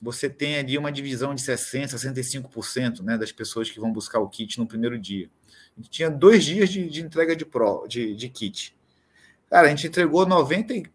você 0.02 0.30
tem 0.30 0.58
ali 0.58 0.78
uma 0.78 0.92
divisão 0.92 1.36
de 1.36 1.42
60%, 1.42 1.90
65% 1.90 3.02
né, 3.02 3.18
das 3.18 3.32
pessoas 3.32 3.70
que 3.70 3.80
vão 3.80 3.94
buscar 3.94 4.20
o 4.20 4.28
kit 4.28 4.58
no 4.58 4.66
primeiro 4.66 4.98
dia. 4.98 5.30
A 5.78 5.82
gente 5.82 5.90
tinha 5.90 6.10
dois 6.10 6.44
dias 6.44 6.70
de, 6.70 6.90
de 6.90 7.02
entrega 7.02 7.36
de, 7.36 7.46
pro, 7.46 7.86
de, 7.88 8.16
de 8.16 8.30
kit. 8.30 8.76
Cara, 9.50 9.68
a 9.68 9.70
gente 9.70 9.86
entregou 9.88 10.26
90, 10.26 10.90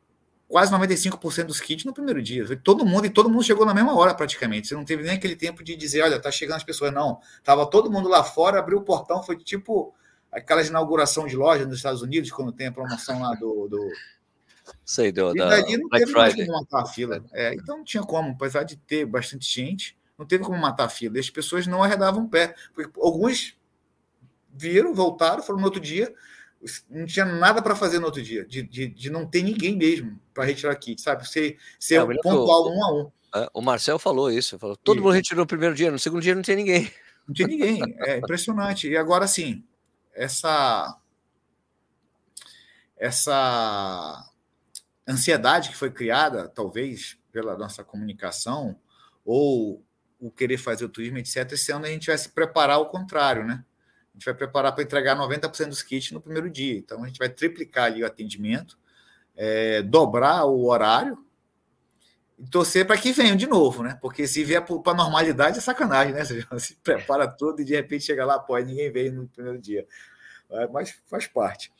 quase 0.49 0.73
95% 0.73 1.45
dos 1.45 1.61
kits 1.61 1.85
no 1.85 1.95
primeiro 1.95 2.21
dia. 2.21 2.45
Todo 2.57 2.85
mundo, 2.85 3.07
e 3.07 3.11
todo 3.11 3.31
mundo 3.31 3.45
chegou 3.45 3.65
na 3.65 3.75
mesma 3.75 3.97
hora 3.97 4.15
praticamente. 4.15 4.67
Você 4.67 4.75
não 4.75 4.85
teve 4.85 5.03
nem 5.03 5.13
aquele 5.13 5.37
tempo 5.37 5.63
de 5.63 5.77
dizer, 5.77 6.03
olha, 6.03 6.21
tá 6.21 6.31
chegando 6.31 6.57
as 6.57 6.65
pessoas. 6.65 6.93
Não. 6.93 7.21
Tava 7.45 7.67
todo 7.67 7.91
mundo 7.91 8.09
lá 8.09 8.25
fora, 8.25 8.59
abriu 8.59 8.79
o 8.79 8.83
portão, 8.83 9.23
foi 9.23 9.37
tipo 9.37 9.95
aquela 10.33 10.63
inauguração 10.63 11.27
de 11.27 11.37
loja 11.37 11.65
nos 11.65 11.77
Estados 11.77 12.03
Unidos, 12.03 12.31
quando 12.31 12.53
tem 12.53 12.67
a 12.67 12.73
promoção 12.73 13.21
lá 13.23 13.35
do. 13.35 13.69
do... 13.69 13.91
Sei, 14.85 15.13
do, 15.13 15.33
e 15.33 15.39
não 15.39 15.49
Black 15.49 15.67
teve 15.91 16.13
mais 16.13 16.35
como 16.35 16.53
matar 16.53 16.83
a 16.83 16.87
fila. 16.87 17.25
É, 17.33 17.55
então 17.55 17.79
não 17.79 17.85
tinha 17.85 18.03
como, 18.03 18.33
apesar 18.33 18.63
de 18.63 18.77
ter 18.77 19.05
bastante 19.05 19.47
gente, 19.49 19.97
não 20.19 20.27
teve 20.27 20.45
como 20.45 20.59
matar 20.59 20.85
a 20.85 20.89
fila. 20.89 21.17
E 21.17 21.21
as 21.21 21.31
pessoas 21.31 21.67
não 21.67 21.83
arredavam 21.83 22.25
o 22.25 22.29
pé. 22.29 22.55
Porque 22.75 22.91
alguns 23.01 23.57
viram, 24.53 24.95
voltaram, 24.95 25.43
foram 25.43 25.59
no 25.61 25.67
outro 25.67 25.81
dia, 25.81 26.13
não 26.89 27.07
tinha 27.07 27.25
nada 27.25 27.61
para 27.63 27.77
fazer 27.77 27.99
no 27.99 28.07
outro 28.07 28.23
dia, 28.23 28.45
de, 28.47 28.63
de, 28.63 28.89
de 28.89 29.11
não 29.11 29.27
ter 29.27 29.43
ninguém 29.43 29.77
mesmo 29.77 30.19
para 30.33 30.45
retirar 30.45 30.75
kit, 30.77 31.01
sabe? 31.01 31.29
Ser, 31.29 31.59
ser 31.79 32.01
é, 32.01 32.23
pontual 32.23 32.69
um 32.71 32.85
a 32.85 32.93
um. 32.93 33.11
É, 33.35 33.49
o 33.53 33.61
Marcel 33.61 33.99
falou 33.99 34.31
isso, 34.31 34.59
falou, 34.59 34.77
todo 34.77 34.99
e... 34.99 35.01
mundo 35.01 35.13
retirou 35.13 35.43
no 35.43 35.47
primeiro 35.47 35.75
dia, 35.75 35.91
no 35.91 35.99
segundo 35.99 36.23
dia 36.23 36.35
não 36.35 36.43
tinha 36.43 36.57
ninguém. 36.57 36.91
Não 37.27 37.35
tinha 37.35 37.49
ninguém, 37.49 37.83
é 38.01 38.19
impressionante. 38.19 38.89
E 38.89 38.97
agora 38.97 39.27
sim, 39.27 39.63
essa 40.15 40.97
essa 42.97 44.25
ansiedade 45.07 45.71
que 45.71 45.77
foi 45.77 45.91
criada, 45.91 46.49
talvez 46.49 47.19
pela 47.31 47.57
nossa 47.57 47.85
comunicação 47.85 48.79
ou 49.25 49.85
o 50.19 50.31
querer 50.31 50.59
fazer 50.59 50.85
o 50.85 50.89
turismo, 50.89 51.19
etc. 51.19 51.53
Esse 51.53 51.73
ano 51.73 51.85
a 51.85 51.89
gente 51.89 52.07
vai 52.07 52.17
se 52.19 52.29
preparar 52.29 52.77
ao 52.77 52.87
contrário, 52.87 53.45
né? 53.45 53.65
A 54.13 54.19
gente 54.19 54.25
vai 54.25 54.35
preparar 54.35 54.73
para 54.73 54.83
entregar 54.83 55.17
90% 55.17 55.69
dos 55.69 55.83
kits 55.83 56.13
no 56.13 56.21
primeiro 56.21 56.49
dia. 56.51 56.79
Então, 56.79 57.05
a 57.05 57.07
gente 57.07 57.19
vai 57.19 57.29
triplicar 57.29 57.85
ali 57.85 58.03
o 58.03 58.07
atendimento, 58.07 58.79
é, 59.37 59.83
dobrar 59.83 60.47
o 60.47 60.67
horário 60.67 61.19
e 62.39 62.47
torcer 62.47 62.87
para 62.87 62.97
que 62.97 63.13
venham 63.13 63.37
de 63.37 63.47
novo, 63.47 63.83
né? 63.83 63.99
Porque 64.01 64.27
se 64.27 64.43
vier 64.43 64.65
para 64.65 64.93
a 64.93 64.95
normalidade 64.95 65.59
é 65.59 65.61
sacanagem, 65.61 66.15
né? 66.15 66.25
Você 66.51 66.59
se 66.59 66.77
prepara 66.77 67.29
tudo 67.29 67.61
e 67.61 67.65
de 67.65 67.75
repente 67.75 68.05
chega 68.05 68.25
lá, 68.25 68.39
pô, 68.39 68.57
ninguém 68.59 68.91
veio 68.91 69.13
no 69.13 69.29
primeiro 69.29 69.59
dia. 69.59 69.87
Mas 70.73 70.99
faz 71.07 71.27
parte. 71.27 71.71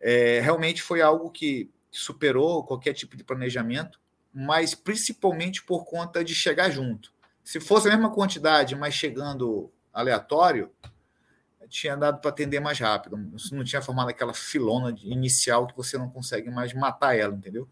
É, 0.00 0.40
realmente 0.40 0.82
foi 0.82 1.00
algo 1.02 1.30
que 1.30 1.70
superou 1.90 2.64
qualquer 2.64 2.92
tipo 2.92 3.16
de 3.16 3.24
planejamento, 3.24 4.00
mas 4.32 4.74
principalmente 4.74 5.62
por 5.62 5.84
conta 5.84 6.24
de 6.24 6.34
chegar 6.34 6.70
junto. 6.70 7.12
Se 7.42 7.58
fosse 7.58 7.88
a 7.88 7.90
mesma 7.90 8.10
quantidade, 8.12 8.76
mas 8.76 8.94
chegando 8.94 9.72
aleatório, 9.92 10.70
tinha 11.68 11.96
dado 11.96 12.20
para 12.20 12.30
atender 12.30 12.60
mais 12.60 12.78
rápido. 12.78 13.16
Não 13.52 13.64
tinha 13.64 13.80
formado 13.80 14.10
aquela 14.10 14.34
filona 14.34 14.94
inicial 15.02 15.66
que 15.66 15.76
você 15.76 15.96
não 15.96 16.10
consegue 16.10 16.50
mais 16.50 16.74
matar 16.74 17.16
ela, 17.16 17.34
entendeu? 17.34 17.68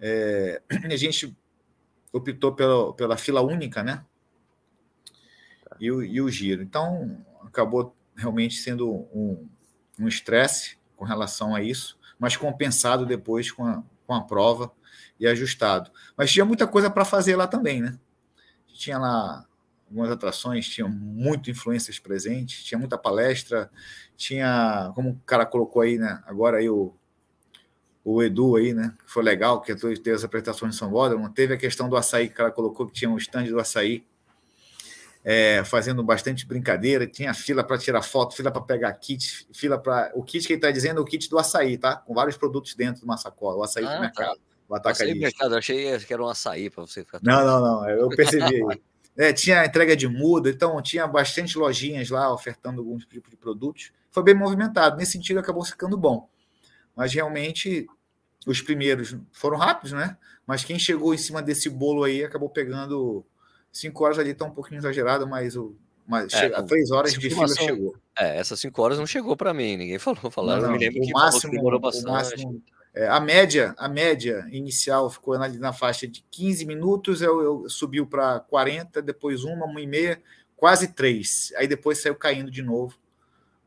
É, 0.00 0.60
a 0.90 0.96
gente 0.96 1.36
optou 2.12 2.54
pela, 2.54 2.92
pela 2.94 3.16
fila 3.16 3.42
única, 3.42 3.82
né? 3.82 4.04
E 5.78 5.90
o, 5.90 6.02
e 6.02 6.20
o 6.20 6.28
giro. 6.30 6.62
Então, 6.62 7.24
acabou 7.42 7.94
realmente 8.16 8.56
sendo 8.56 9.08
um 9.14 10.08
estresse 10.08 10.76
um 10.76 10.98
com 10.98 11.04
relação 11.04 11.54
a 11.54 11.62
isso, 11.62 11.98
mas 12.22 12.36
compensado 12.36 13.04
depois 13.04 13.50
com 13.50 13.66
a, 13.66 13.82
com 14.06 14.14
a 14.14 14.22
prova 14.22 14.70
e 15.18 15.26
ajustado. 15.26 15.90
Mas 16.16 16.30
tinha 16.30 16.44
muita 16.44 16.68
coisa 16.68 16.88
para 16.88 17.04
fazer 17.04 17.34
lá 17.34 17.48
também, 17.48 17.82
né? 17.82 17.98
Tinha 18.68 18.96
lá 18.96 19.44
algumas 19.88 20.08
atrações, 20.08 20.68
tinham 20.68 20.88
muito 20.88 21.50
influências 21.50 21.98
presentes, 21.98 22.62
tinha 22.62 22.78
muita 22.78 22.96
palestra, 22.96 23.68
tinha, 24.16 24.92
como 24.94 25.10
o 25.10 25.20
cara 25.26 25.44
colocou 25.44 25.82
aí, 25.82 25.98
né? 25.98 26.22
Agora 26.24 26.58
aí 26.58 26.70
o, 26.70 26.94
o 28.04 28.22
Edu 28.22 28.54
aí, 28.54 28.72
né? 28.72 28.94
Que 29.04 29.10
foi 29.10 29.24
legal, 29.24 29.60
que 29.60 29.74
teve 29.74 30.12
as 30.12 30.22
apresentações 30.22 30.74
de 30.74 30.78
São 30.78 30.92
Borda, 30.92 31.16
teve 31.30 31.54
a 31.54 31.58
questão 31.58 31.88
do 31.88 31.96
açaí 31.96 32.28
que 32.28 32.34
o 32.34 32.36
cara 32.36 32.52
colocou, 32.52 32.86
que 32.86 32.92
tinha 32.92 33.10
um 33.10 33.16
stand 33.16 33.46
do 33.46 33.58
açaí, 33.58 34.06
é, 35.24 35.62
fazendo 35.64 36.02
bastante 36.02 36.44
brincadeira, 36.46 37.06
tinha 37.06 37.32
fila 37.32 37.62
para 37.62 37.78
tirar 37.78 38.02
foto, 38.02 38.34
fila 38.34 38.50
para 38.50 38.62
pegar 38.62 38.92
kit, 38.94 39.46
fila 39.52 39.78
para. 39.78 40.10
O 40.14 40.22
kit 40.22 40.46
que 40.46 40.52
ele 40.52 40.58
está 40.58 40.70
dizendo 40.70 40.98
é 40.98 41.00
o 41.00 41.04
kit 41.04 41.28
do 41.30 41.38
açaí, 41.38 41.78
tá? 41.78 41.96
Com 41.96 42.14
vários 42.14 42.36
produtos 42.36 42.74
dentro 42.74 43.00
de 43.00 43.04
uma 43.04 43.16
sacola, 43.16 43.56
o 43.56 43.62
açaí 43.62 43.84
ah, 43.84 43.94
do 43.94 44.00
mercado. 44.00 44.34
Tá. 44.34 44.40
O 44.68 44.88
açaí 44.88 45.14
do 45.14 45.20
mercado, 45.20 45.54
eu 45.54 45.58
achei 45.58 45.98
que 46.00 46.12
era 46.12 46.22
um 46.22 46.28
açaí 46.28 46.68
para 46.68 46.84
você 46.84 47.04
ficar. 47.04 47.20
Não, 47.22 47.44
não, 47.44 47.60
não, 47.60 47.88
eu 47.88 48.08
percebi. 48.08 48.62
É, 49.14 49.30
tinha 49.30 49.66
entrega 49.66 49.94
de 49.94 50.08
muda, 50.08 50.48
então 50.48 50.80
tinha 50.80 51.06
bastante 51.06 51.58
lojinhas 51.58 52.08
lá 52.08 52.32
ofertando 52.32 52.80
alguns 52.80 53.04
tipos 53.04 53.30
de 53.30 53.36
produtos. 53.36 53.92
Foi 54.10 54.22
bem 54.22 54.34
movimentado. 54.34 54.96
Nesse 54.96 55.12
sentido, 55.12 55.38
acabou 55.38 55.62
ficando 55.66 55.98
bom. 55.98 56.30
Mas 56.96 57.12
realmente, 57.12 57.86
os 58.46 58.62
primeiros 58.62 59.14
foram 59.30 59.58
rápidos, 59.58 59.92
né? 59.92 60.16
Mas 60.46 60.64
quem 60.64 60.78
chegou 60.78 61.12
em 61.12 61.18
cima 61.18 61.42
desse 61.42 61.68
bolo 61.68 62.04
aí 62.04 62.24
acabou 62.24 62.48
pegando 62.48 63.22
cinco 63.72 64.04
horas 64.04 64.18
ali, 64.18 64.30
está 64.30 64.44
um 64.44 64.50
pouquinho 64.50 64.78
exagerado, 64.78 65.26
mas 65.26 65.56
o. 65.56 65.74
Mas 66.06 66.32
é, 66.34 66.40
chega, 66.40 66.62
três 66.64 66.90
horas 66.90 67.12
de 67.12 67.30
fila 67.30 67.48
chegou. 67.48 67.96
É, 68.18 68.38
essas 68.38 68.60
cinco 68.60 68.82
horas 68.82 68.98
não 68.98 69.06
chegou 69.06 69.36
para 69.36 69.54
mim, 69.54 69.76
ninguém 69.76 69.98
falou. 69.98 70.30
Falaram, 70.30 70.62
não, 70.62 70.68
não, 70.68 70.76
me 70.76 70.84
lembro 70.84 71.00
o 71.00 71.06
que 71.06 71.12
máximo, 71.12 71.52
demorou 71.52 71.80
bastante. 71.80 72.08
O 72.08 72.12
máximo, 72.12 72.62
é, 72.94 73.08
a 73.08 73.18
média, 73.20 73.74
a 73.78 73.88
média 73.88 74.46
inicial 74.50 75.08
ficou 75.08 75.38
na, 75.38 75.48
na 75.48 75.72
faixa 75.72 76.06
de 76.06 76.22
15 76.30 76.66
minutos, 76.66 77.22
eu, 77.22 77.40
eu 77.40 77.68
subiu 77.68 78.06
para 78.06 78.40
40, 78.40 79.00
depois 79.00 79.44
uma, 79.44 79.64
uma 79.64 79.80
e 79.80 79.86
meia, 79.86 80.20
quase 80.56 80.88
três. 80.88 81.52
Aí 81.56 81.66
depois 81.66 82.02
saiu 82.02 82.14
caindo 82.14 82.50
de 82.50 82.62
novo 82.62 82.98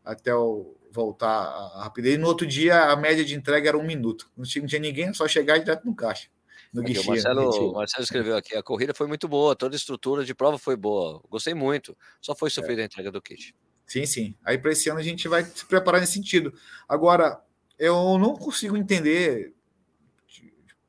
até 0.04 0.36
o, 0.36 0.76
voltar 0.92 1.28
a 1.28 1.84
rapidez. 1.84 2.16
E 2.16 2.18
no 2.18 2.28
outro 2.28 2.46
dia 2.46 2.86
a 2.86 2.96
média 2.96 3.26
de 3.26 3.36
entrega 3.36 3.70
era 3.70 3.78
um 3.78 3.86
minuto. 3.86 4.30
Não 4.38 4.46
tinha, 4.46 4.62
não 4.62 4.70
tinha 4.70 4.82
ninguém, 4.82 5.14
só 5.14 5.28
chegar 5.28 5.58
direto 5.58 5.86
no 5.86 5.96
caixa. 5.96 6.30
No 6.76 6.84
guichê, 6.84 7.00
o 7.00 7.08
Marcelo, 7.08 7.74
Marcelo 7.74 8.04
escreveu 8.04 8.36
aqui: 8.36 8.54
a 8.56 8.62
corrida 8.62 8.94
foi 8.94 9.08
muito 9.08 9.30
boa, 9.30 9.56
toda 9.56 9.74
a 9.74 9.78
estrutura 9.78 10.26
de 10.26 10.36
prova 10.36 10.58
foi 10.58 10.76
boa. 10.76 11.22
Gostei 11.30 11.54
muito. 11.54 11.98
Só 12.22 12.36
foi 12.36 12.50
sofrida 12.50 12.82
é. 12.82 12.84
a 12.84 12.86
entrega 12.86 13.10
do 13.10 13.22
kit. 13.22 13.56
Sim, 13.88 14.06
sim. 14.06 14.36
Aí 14.44 14.58
para 14.58 14.74
esse 14.74 14.90
ano 14.90 15.00
a 15.00 15.04
gente 15.04 15.28
vai 15.30 15.46
se 15.46 15.66
preparar 15.66 16.02
nesse 16.02 16.14
sentido. 16.14 16.54
Agora, 16.88 17.42
eu 17.80 18.18
não 18.18 18.36
consigo 18.36 18.76
entender, 18.76 19.54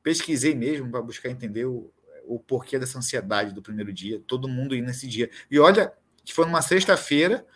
pesquisei 0.02 0.56
mesmo 0.56 0.90
para 0.90 1.02
buscar 1.02 1.30
entender 1.30 1.66
o, 1.66 1.92
o 2.24 2.40
porquê 2.40 2.78
dessa 2.78 2.98
ansiedade 2.98 3.54
do 3.54 3.62
primeiro 3.62 3.92
dia, 3.92 4.20
todo 4.26 4.48
mundo 4.48 4.74
indo 4.74 4.86
nesse 4.86 5.06
dia. 5.06 5.30
E 5.48 5.58
olha 5.60 5.92
que 6.24 6.34
foi 6.34 6.46
numa 6.46 6.62
sexta-feira, 6.62 7.46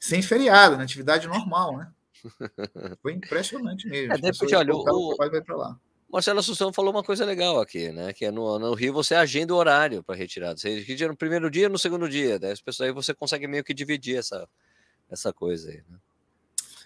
sem 0.00 0.20
feriado, 0.20 0.76
na 0.76 0.82
atividade 0.82 1.28
normal, 1.28 1.76
né? 1.76 1.92
Foi 3.00 3.12
impressionante 3.12 3.86
mesmo. 3.86 4.12
É, 4.12 4.18
depois, 4.18 4.52
olha, 4.52 4.74
o, 4.74 5.16
vai 5.16 5.40
para 5.40 5.56
lá. 5.56 5.80
Marcelo 6.10 6.40
Assunção 6.40 6.72
falou 6.72 6.90
uma 6.90 7.02
coisa 7.02 7.24
legal 7.24 7.60
aqui, 7.60 7.92
né? 7.92 8.12
Que 8.14 8.24
é 8.24 8.30
no, 8.30 8.58
no 8.58 8.72
Rio 8.72 8.94
você 8.94 9.14
agenda 9.14 9.52
o 9.52 9.56
horário 9.56 10.02
para 10.02 10.16
retirada. 10.16 10.56
Você 10.56 10.80
retira 10.80 11.10
no 11.10 11.16
primeiro 11.16 11.50
dia 11.50 11.68
no 11.68 11.78
segundo 11.78 12.08
dia. 12.08 12.38
Daí 12.38 12.52
as 12.52 12.62
pessoas 12.62 12.88
aí 12.88 12.94
você 12.94 13.12
consegue 13.12 13.46
meio 13.46 13.62
que 13.62 13.74
dividir 13.74 14.16
essa, 14.16 14.48
essa 15.10 15.32
coisa 15.32 15.70
aí, 15.70 15.82
né? 15.88 15.98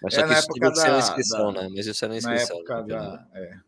Mas 0.01 0.15
é, 0.15 0.25
na 0.25 0.37
época 0.37 0.71
da, 0.71 0.99
inscrição, 0.99 1.53
da, 1.53 1.61
né? 1.61 1.69
Mas 1.73 1.87
isso 1.87 2.03
é 2.03 2.07
na 2.09 2.17
inscrição. 2.17 2.55
Na 2.57 2.61
época, 2.61 2.81
né? 2.81 2.87
da, 2.87 3.27
é, 3.33 3.59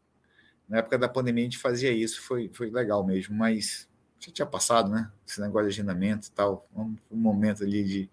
na 0.67 0.77
época 0.79 0.97
da 0.97 1.07
pandemia 1.07 1.43
a 1.43 1.45
gente 1.45 1.57
fazia 1.57 1.91
isso, 1.91 2.21
foi, 2.21 2.49
foi 2.53 2.69
legal 2.69 3.05
mesmo, 3.05 3.33
mas 3.33 3.87
já 4.19 4.31
tinha 4.31 4.45
passado, 4.45 4.89
né? 4.89 5.09
Esse 5.25 5.39
negócio 5.39 5.69
de 5.69 5.73
agendamento 5.73 6.27
e 6.27 6.31
tal, 6.31 6.67
um, 6.75 6.95
um 7.09 7.17
momento 7.17 7.63
ali 7.63 7.83
de, 7.83 8.09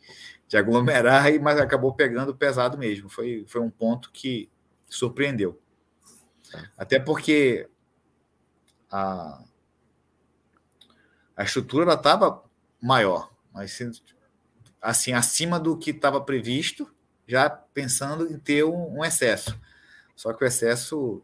de 0.46 0.57
aglomerar, 0.57 1.24
mas 1.42 1.59
acabou 1.59 1.92
pegando 1.92 2.35
pesado 2.35 2.78
mesmo. 2.78 3.09
Foi, 3.09 3.44
foi 3.48 3.61
um 3.61 3.70
ponto 3.70 4.12
que 4.12 4.48
surpreendeu. 4.88 5.61
Até 6.77 6.99
porque 6.99 7.69
a, 8.91 9.43
a 11.37 11.43
estrutura 11.45 11.95
estava 11.95 12.43
maior, 12.81 13.31
mas 13.53 13.79
assim, 14.81 15.12
acima 15.12 15.59
do 15.59 15.77
que 15.77 15.91
estava 15.91 16.21
previsto, 16.21 16.93
já 17.27 17.49
pensando 17.49 18.31
em 18.31 18.38
ter 18.38 18.65
um, 18.65 18.99
um 18.99 19.05
excesso. 19.05 19.59
Só 20.15 20.33
que 20.33 20.45
o 20.45 20.47
excesso 20.47 21.23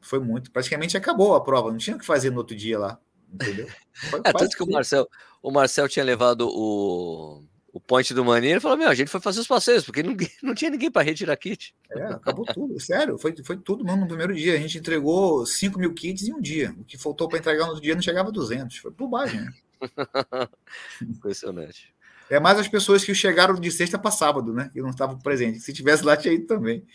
foi 0.00 0.18
muito. 0.18 0.50
Praticamente 0.50 0.96
acabou 0.96 1.34
a 1.34 1.42
prova, 1.42 1.70
não 1.70 1.78
tinha 1.78 1.96
o 1.96 1.98
que 1.98 2.04
fazer 2.04 2.30
no 2.30 2.38
outro 2.38 2.56
dia 2.56 2.78
lá. 2.78 2.98
Entendeu? 3.32 3.68
é, 4.24 4.32
tanto 4.32 4.56
que 4.56 4.62
o 4.62 4.70
Marcel, 4.70 5.08
o 5.42 5.50
Marcel 5.50 5.88
tinha 5.88 6.04
levado 6.04 6.48
o, 6.48 7.42
o 7.74 7.80
point 7.80 8.14
do 8.14 8.24
Maninho 8.24 8.58
e 8.58 8.60
falou: 8.60 8.78
Meu, 8.78 8.88
a 8.88 8.94
gente 8.94 9.10
foi 9.10 9.20
fazer 9.20 9.40
os 9.40 9.48
passeios, 9.48 9.84
porque 9.84 10.00
não, 10.00 10.16
não 10.40 10.54
tinha 10.54 10.70
ninguém 10.70 10.92
para 10.92 11.02
retirar 11.02 11.36
kit. 11.36 11.74
É, 11.90 12.04
acabou 12.04 12.44
tudo, 12.46 12.78
sério, 12.78 13.18
foi, 13.18 13.34
foi 13.44 13.56
tudo 13.56 13.84
mesmo 13.84 14.02
no 14.02 14.06
primeiro 14.06 14.32
dia. 14.32 14.54
A 14.54 14.58
gente 14.58 14.78
entregou 14.78 15.44
5 15.44 15.76
mil 15.76 15.92
kits 15.92 16.22
em 16.22 16.32
um 16.32 16.40
dia. 16.40 16.72
O 16.78 16.84
que 16.84 16.96
faltou 16.96 17.28
para 17.28 17.40
entregar 17.40 17.64
no 17.64 17.70
outro 17.70 17.82
dia 17.82 17.96
não 17.96 18.00
chegava 18.00 18.28
a 18.28 18.32
200. 18.32 18.76
Foi 18.76 18.92
bobagem, 18.92 19.40
né? 19.40 19.52
Impressionante. 21.02 21.92
É 22.30 22.38
mais 22.38 22.60
as 22.60 22.68
pessoas 22.68 23.04
que 23.04 23.12
chegaram 23.12 23.56
de 23.56 23.70
sexta 23.72 23.98
para 23.98 24.12
sábado, 24.12 24.54
né? 24.54 24.70
Que 24.72 24.80
não 24.80 24.90
estavam 24.90 25.18
presentes. 25.18 25.64
Se 25.64 25.72
tivesse 25.72 26.04
lá, 26.04 26.16
tinha 26.16 26.32
ido 26.32 26.46
também. 26.46 26.86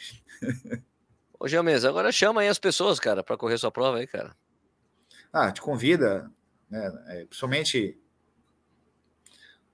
Ô, 1.38 1.46
Giamesa, 1.46 1.90
agora 1.90 2.10
chama 2.10 2.40
aí 2.40 2.48
as 2.48 2.58
pessoas, 2.58 3.02
cara, 3.02 3.22
para 3.22 3.38
correr 3.38 3.58
sua 3.58 3.70
prova 3.70 3.98
aí, 3.98 4.08
cara. 4.08 4.34
Ah, 5.32 5.52
te 5.52 5.62
convida, 5.62 6.32
né? 6.70 7.04
É, 7.08 7.26
principalmente 7.26 8.00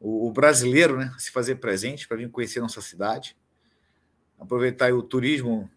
o, 0.06 0.28
o, 0.28 0.32
brasileiro, 0.32 0.98
né? 0.98 1.12
Se 1.18 1.32
fazer 1.32 1.56
presente 1.56 2.08
para 2.08 2.18
vir 2.18 2.30
conhecer 2.30 2.60
nossa 2.60 2.80
cidade. 2.80 3.36
Aproveitar 4.38 4.94
o 4.94 5.02
turismo 5.02 5.68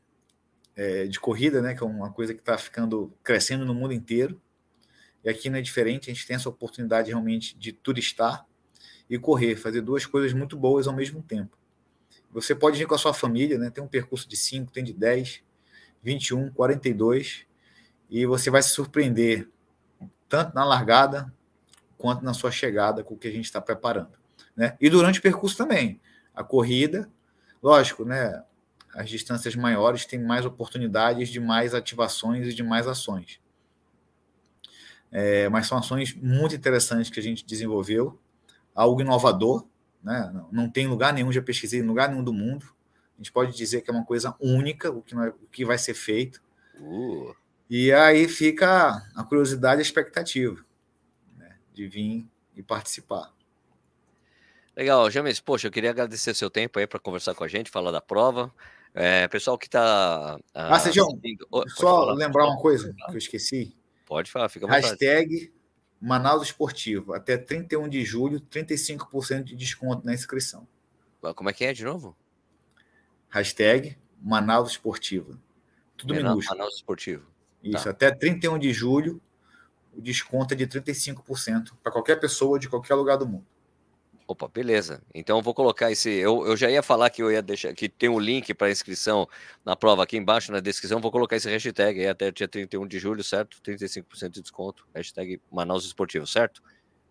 é, 0.76 1.06
de 1.06 1.18
corrida, 1.18 1.62
né? 1.62 1.74
Que 1.74 1.82
é 1.82 1.86
uma 1.86 2.12
coisa 2.12 2.34
que 2.34 2.40
está 2.40 2.58
ficando 2.58 3.10
crescendo 3.22 3.64
no 3.64 3.72
mundo 3.72 3.94
inteiro. 3.94 4.38
E 5.24 5.30
aqui 5.30 5.48
não 5.48 5.58
é 5.58 5.62
diferente, 5.62 6.10
a 6.10 6.14
gente 6.14 6.26
tem 6.26 6.36
essa 6.36 6.48
oportunidade 6.48 7.08
realmente 7.08 7.56
de 7.58 7.72
turistar 7.72 8.46
e 9.08 9.18
correr, 9.18 9.56
fazer 9.56 9.80
duas 9.80 10.04
coisas 10.04 10.34
muito 10.34 10.58
boas 10.58 10.86
ao 10.86 10.94
mesmo 10.94 11.22
tempo. 11.22 11.56
Você 12.30 12.54
pode 12.54 12.80
ir 12.82 12.86
com 12.86 12.94
a 12.94 12.98
sua 12.98 13.14
família, 13.14 13.56
né? 13.56 13.70
Tem 13.70 13.82
um 13.82 13.88
percurso 13.88 14.28
de 14.28 14.36
5, 14.36 14.70
tem 14.70 14.84
de 14.84 14.92
10, 14.92 15.42
21, 16.02 16.52
42, 16.52 17.46
e 18.10 18.26
você 18.26 18.50
vai 18.50 18.62
se 18.62 18.68
surpreender 18.68 19.48
tanto 20.28 20.54
na 20.54 20.64
largada 20.66 21.32
quanto 21.98 22.24
na 22.24 22.32
sua 22.32 22.50
chegada 22.50 23.02
com 23.02 23.14
o 23.14 23.18
que 23.18 23.28
a 23.28 23.32
gente 23.32 23.44
está 23.44 23.60
preparando. 23.60 24.16
Né? 24.56 24.76
E 24.80 24.88
durante 24.88 25.18
o 25.18 25.22
percurso 25.22 25.56
também. 25.56 26.00
A 26.34 26.42
corrida, 26.44 27.10
lógico, 27.62 28.04
né? 28.04 28.42
As 28.94 29.10
distâncias 29.10 29.54
maiores 29.54 30.06
têm 30.06 30.18
mais 30.20 30.46
oportunidades 30.46 31.28
de 31.28 31.38
mais 31.38 31.74
ativações 31.74 32.46
e 32.46 32.54
de 32.54 32.62
mais 32.62 32.86
ações. 32.86 33.40
É, 35.10 35.48
mas 35.48 35.66
são 35.66 35.78
ações 35.78 36.14
muito 36.14 36.54
interessantes 36.54 37.10
que 37.10 37.20
a 37.20 37.22
gente 37.22 37.44
desenvolveu 37.44 38.18
algo 38.74 39.00
inovador, 39.00 39.66
né? 40.02 40.32
não 40.52 40.70
tem 40.70 40.86
lugar 40.86 41.12
nenhum, 41.12 41.32
já 41.32 41.42
pesquisei 41.42 41.80
em 41.80 41.86
lugar 41.86 42.08
nenhum 42.08 42.22
do 42.22 42.32
mundo. 42.32 42.66
A 43.14 43.18
gente 43.18 43.32
pode 43.32 43.56
dizer 43.56 43.80
que 43.80 43.90
é 43.90 43.92
uma 43.92 44.04
coisa 44.04 44.34
única 44.40 44.90
o 44.90 45.02
que, 45.02 45.14
é, 45.14 45.28
o 45.28 45.48
que 45.50 45.64
vai 45.64 45.76
ser 45.76 45.94
feito. 45.94 46.40
Uh. 46.78 47.34
E 47.68 47.92
aí 47.92 48.28
fica 48.28 49.02
a 49.16 49.24
curiosidade 49.24 49.80
e 49.80 49.82
a 49.82 49.82
expectativa? 49.82 50.64
De 51.78 51.86
vir 51.86 52.28
e 52.56 52.62
participar. 52.62 53.32
Legal, 54.76 55.08
James, 55.10 55.38
poxa, 55.40 55.68
eu 55.68 55.70
queria 55.70 55.90
agradecer 55.90 56.34
seu 56.34 56.50
tempo 56.50 56.78
aí 56.78 56.86
para 56.88 56.98
conversar 56.98 57.34
com 57.34 57.44
a 57.44 57.48
gente, 57.48 57.70
falar 57.70 57.92
da 57.92 58.00
prova. 58.00 58.52
É, 58.92 59.28
pessoal 59.28 59.56
que 59.56 59.66
está. 59.66 60.40
Ah, 60.52 60.74
ah 60.74 60.80
Sejão, 60.80 61.06
só 61.68 62.00
falar, 62.00 62.14
lembrar 62.14 62.46
uma 62.46 62.60
coisa 62.60 62.92
que 62.92 63.12
eu 63.12 63.18
esqueci. 63.18 63.76
Pode 64.04 64.30
falar, 64.30 64.48
fica 64.48 64.66
à 64.66 64.68
vontade. 64.68 64.86
Hashtag 64.86 65.52
Manaus 66.00 66.42
Esportivo, 66.42 67.12
até 67.12 67.36
31 67.36 67.88
de 67.88 68.04
julho, 68.04 68.40
35% 68.40 69.44
de 69.44 69.54
desconto 69.54 70.04
na 70.04 70.14
inscrição. 70.14 70.66
Como 71.36 71.48
é 71.48 71.52
que 71.52 71.64
é 71.64 71.72
de 71.72 71.84
novo? 71.84 72.16
Hashtag 73.28 73.96
Manaus 74.20 74.70
Esportiva. 74.70 75.38
Tudo 75.96 76.14
Manaus, 76.14 76.30
minúsculo. 76.34 76.58
Manaus 76.58 76.74
Esportivo. 76.76 77.26
Isso, 77.62 77.84
tá. 77.84 77.90
até 77.90 78.10
31 78.10 78.58
de 78.58 78.72
julho, 78.72 79.20
o 79.98 80.02
desconto 80.02 80.54
é 80.54 80.56
de 80.56 80.66
35% 80.66 81.72
para 81.82 81.90
qualquer 81.90 82.20
pessoa 82.20 82.58
de 82.58 82.68
qualquer 82.68 82.94
lugar 82.94 83.16
do 83.16 83.26
mundo. 83.26 83.44
Opa, 84.28 84.46
beleza. 84.46 85.02
Então 85.12 85.38
eu 85.38 85.42
vou 85.42 85.54
colocar 85.54 85.90
esse. 85.90 86.10
Eu, 86.10 86.46
eu 86.46 86.56
já 86.56 86.70
ia 86.70 86.82
falar 86.82 87.10
que 87.10 87.22
eu 87.22 87.32
ia 87.32 87.42
deixar 87.42 87.72
que 87.72 87.88
tem 87.88 88.08
um 88.08 88.20
link 88.20 88.52
para 88.54 88.70
inscrição 88.70 89.26
na 89.64 89.74
prova 89.74 90.04
aqui 90.04 90.16
embaixo 90.16 90.52
na 90.52 90.60
descrição. 90.60 91.00
Vou 91.00 91.10
colocar 91.10 91.34
esse 91.34 91.48
hashtag 91.48 92.00
aí 92.00 92.06
até 92.06 92.30
dia 92.30 92.46
31 92.46 92.86
de 92.86 92.98
julho, 92.98 93.24
certo? 93.24 93.60
35% 93.62 94.28
de 94.28 94.42
desconto. 94.42 94.86
Hashtag 94.94 95.40
Manaus 95.50 95.84
Esportivo, 95.84 96.26
certo? 96.26 96.62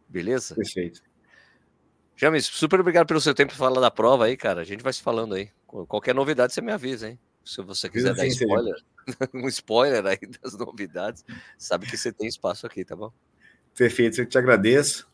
Beleza? 0.07 0.55
Perfeito. 0.55 1.01
James, 2.15 2.45
super 2.45 2.79
obrigado 2.79 3.07
pelo 3.07 3.19
seu 3.19 3.33
tempo 3.33 3.49
para 3.49 3.57
falar 3.57 3.81
da 3.81 3.91
prova 3.91 4.25
aí, 4.25 4.37
cara. 4.37 4.61
A 4.61 4.63
gente 4.63 4.83
vai 4.83 4.93
se 4.93 5.01
falando 5.01 5.33
aí. 5.33 5.49
Qualquer 5.65 6.15
novidade 6.15 6.53
você 6.53 6.61
me 6.61 6.71
avisa, 6.71 7.09
hein? 7.09 7.19
Se 7.47 7.61
você 7.61 7.89
quiser 7.89 8.13
dar 8.13 8.27
spoiler, 8.27 8.75
um 9.33 9.47
spoiler 9.47 10.05
aí 10.05 10.19
das 10.41 10.57
novidades, 10.57 11.23
sabe 11.57 11.87
que 11.87 11.95
você 11.95 12.11
tem 12.11 12.27
espaço 12.27 12.67
aqui, 12.67 12.83
tá 12.83 12.93
bom? 12.93 13.09
Perfeito, 13.73 14.19
eu 14.19 14.25
te 14.25 14.37
agradeço. 14.37 15.07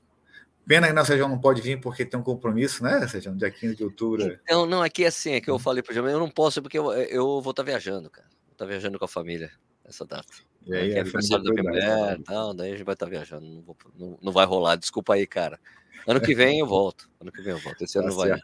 Pena 0.65 0.91
que 0.91 0.99
o 0.99 1.05
Sérgio 1.05 1.27
não 1.27 1.37
pode 1.37 1.61
vir 1.61 1.79
porque 1.79 2.03
tem 2.03 2.19
um 2.19 2.23
compromisso, 2.23 2.83
né, 2.83 3.07
Sérgio? 3.07 3.35
Dia 3.35 3.51
15 3.51 3.75
de 3.75 3.83
outubro. 3.83 4.39
Não, 4.49 4.65
não, 4.65 4.81
aqui 4.81 5.03
é 5.03 5.07
assim, 5.07 5.33
é 5.33 5.41
que 5.41 5.49
eu 5.49 5.55
hum. 5.55 5.59
falei 5.59 5.83
pro 5.83 5.93
Jamil, 5.93 6.11
eu 6.11 6.19
não 6.19 6.29
posso 6.29 6.59
porque 6.59 6.79
eu, 6.79 6.91
eu 6.93 7.39
vou 7.39 7.51
estar 7.51 7.63
tá 7.63 7.63
viajando, 7.63 8.09
cara. 8.09 8.27
Vou 8.47 8.53
estar 8.53 8.65
tá 8.65 8.69
viajando 8.69 8.97
com 8.97 9.05
a 9.05 9.07
família 9.07 9.51
essa 9.85 10.03
data. 10.03 10.33
E 10.65 10.73
aí, 10.73 10.91
é 10.93 11.01
aniversário 11.01 11.43
da 11.43 11.51
minha 11.51 11.63
mulher, 11.63 12.19
tal, 12.23 12.53
daí 12.55 12.69
a 12.69 12.75
gente 12.75 12.85
vai 12.85 12.93
estar 12.93 13.05
tá 13.05 13.09
viajando. 13.11 13.45
Não, 13.45 13.61
vou, 13.61 13.77
não, 13.95 14.17
não, 14.19 14.31
vai 14.31 14.45
rolar, 14.47 14.75
desculpa 14.75 15.13
aí, 15.13 15.27
cara. 15.27 15.59
Ano 16.07 16.19
que 16.19 16.33
vem 16.33 16.59
eu 16.59 16.65
volto. 16.65 17.07
Ano 17.21 17.31
que 17.31 17.43
vem 17.43 17.51
eu 17.51 17.59
volto. 17.59 17.83
Esse 17.83 17.97
ano 17.99 18.09
tá 18.09 18.15
não 18.15 18.17
vai. 18.17 18.39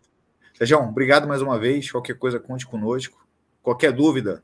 Sérgio, 0.56 0.78
obrigado 0.80 1.28
mais 1.28 1.42
uma 1.42 1.58
vez. 1.58 1.90
Qualquer 1.90 2.18
coisa, 2.20 2.40
conte 2.40 2.68
conosco. 2.68 3.29
Qualquer 3.70 3.92
dúvida, 3.92 4.44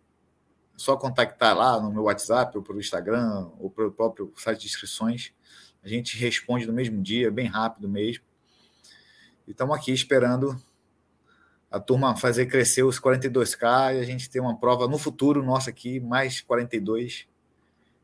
é 0.76 0.78
só 0.78 0.96
contactar 0.96 1.58
lá 1.58 1.82
no 1.82 1.92
meu 1.92 2.04
WhatsApp, 2.04 2.56
ou 2.56 2.64
pelo 2.64 2.80
Instagram, 2.80 3.50
ou 3.60 3.72
pelo 3.72 3.92
próprio 3.92 4.32
site 4.38 4.60
de 4.60 4.68
inscrições. 4.68 5.34
A 5.84 5.88
gente 5.88 6.16
responde 6.16 6.68
no 6.68 6.74
mesmo 6.74 7.02
dia, 7.02 7.32
bem 7.32 7.48
rápido 7.48 7.90
mesmo. 7.90 8.24
E 9.48 9.52
estamos 9.52 9.76
aqui 9.76 9.92
esperando 9.92 10.56
a 11.72 11.80
turma 11.80 12.16
fazer 12.16 12.46
crescer 12.46 12.84
os 12.84 13.00
42K 13.00 13.96
e 13.96 14.00
a 14.00 14.04
gente 14.04 14.30
ter 14.30 14.40
uma 14.42 14.60
prova 14.60 14.88
no 14.88 15.00
futuro 15.00 15.42
nossa 15.42 15.72
aqui, 15.72 16.00
mais 16.00 16.42
42, 16.42 17.28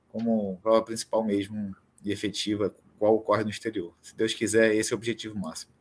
como 0.10 0.58
prova 0.64 0.82
principal 0.82 1.24
mesmo 1.24 1.76
e 2.04 2.12
efetiva, 2.12 2.74
qual 2.98 3.14
ocorre 3.14 3.44
no 3.44 3.52
exterior. 3.52 3.94
Se 4.02 4.16
Deus 4.16 4.34
quiser, 4.34 4.74
esse 4.74 4.92
é 4.92 4.96
o 4.96 4.98
objetivo 4.98 5.38
máximo. 5.38 5.72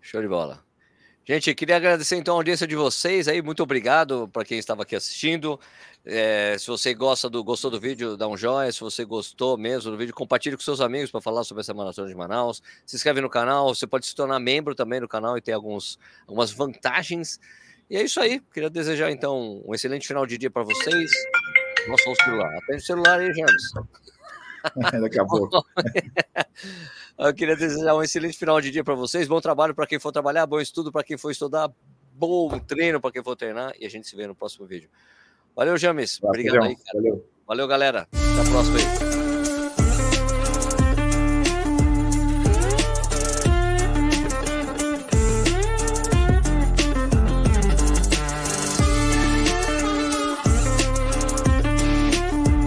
Show 0.00 0.22
de 0.22 0.28
bola. 0.28 0.69
Gente, 1.30 1.54
queria 1.54 1.76
agradecer 1.76 2.16
então 2.16 2.34
a 2.34 2.38
audiência 2.38 2.66
de 2.66 2.74
vocês 2.74 3.28
aí, 3.28 3.40
muito 3.40 3.62
obrigado 3.62 4.28
para 4.32 4.44
quem 4.44 4.58
estava 4.58 4.82
aqui 4.82 4.96
assistindo. 4.96 5.60
É, 6.04 6.56
se 6.58 6.66
você 6.66 6.92
gosta 6.92 7.30
do, 7.30 7.44
gostou 7.44 7.70
do 7.70 7.78
vídeo, 7.78 8.16
dá 8.16 8.26
um 8.26 8.36
joinha. 8.36 8.72
Se 8.72 8.80
você 8.80 9.04
gostou 9.04 9.56
mesmo 9.56 9.92
do 9.92 9.96
vídeo, 9.96 10.12
compartilhe 10.12 10.56
com 10.56 10.62
seus 10.64 10.80
amigos 10.80 11.08
para 11.08 11.20
falar 11.20 11.44
sobre 11.44 11.60
essa 11.60 11.72
maratona 11.72 12.08
de 12.08 12.16
Manaus. 12.16 12.60
Se 12.84 12.96
inscreve 12.96 13.20
no 13.20 13.30
canal, 13.30 13.72
você 13.72 13.86
pode 13.86 14.06
se 14.06 14.14
tornar 14.16 14.40
membro 14.40 14.74
também 14.74 15.00
do 15.00 15.06
canal 15.06 15.38
e 15.38 15.40
ter 15.40 15.52
alguns, 15.52 16.00
algumas 16.26 16.50
vantagens. 16.50 17.38
E 17.88 17.96
é 17.96 18.02
isso 18.02 18.18
aí. 18.18 18.42
Queria 18.52 18.68
desejar 18.68 19.12
então 19.12 19.62
um 19.64 19.72
excelente 19.72 20.08
final 20.08 20.26
de 20.26 20.36
dia 20.36 20.50
para 20.50 20.64
vocês. 20.64 21.12
Nossa, 21.86 22.10
o 22.10 22.14
celular. 22.24 22.52
Atende 22.56 22.82
o 22.82 22.84
celular 22.84 23.20
aí, 23.20 23.32
James. 23.32 23.62
Daqui 25.00 25.20
a 25.20 25.24
pouco. 25.24 25.64
Eu 27.18 27.34
queria 27.34 27.54
desejar 27.54 27.94
um 27.94 28.02
excelente 28.02 28.38
final 28.38 28.60
de 28.60 28.70
dia 28.70 28.82
para 28.82 28.94
vocês. 28.94 29.28
Bom 29.28 29.40
trabalho 29.40 29.74
para 29.74 29.86
quem 29.86 29.98
for 29.98 30.10
trabalhar, 30.10 30.46
bom 30.46 30.60
estudo 30.60 30.90
para 30.90 31.04
quem 31.04 31.18
for 31.18 31.30
estudar, 31.30 31.70
bom 32.14 32.48
treino 32.58 33.00
para 33.00 33.12
quem 33.12 33.22
for 33.22 33.36
treinar. 33.36 33.74
E 33.78 33.84
a 33.84 33.90
gente 33.90 34.08
se 34.08 34.16
vê 34.16 34.26
no 34.26 34.34
próximo 34.34 34.66
vídeo. 34.66 34.88
Valeu, 35.54 35.76
James. 35.76 36.18
Obrigado 36.22 36.64
aí, 36.64 36.76
cara. 36.76 36.94
Valeu. 36.94 37.28
Valeu, 37.46 37.68
galera. 37.68 38.08
Até 38.12 38.48
a 38.48 38.50
próxima 38.50 38.78
aí. 38.78 39.19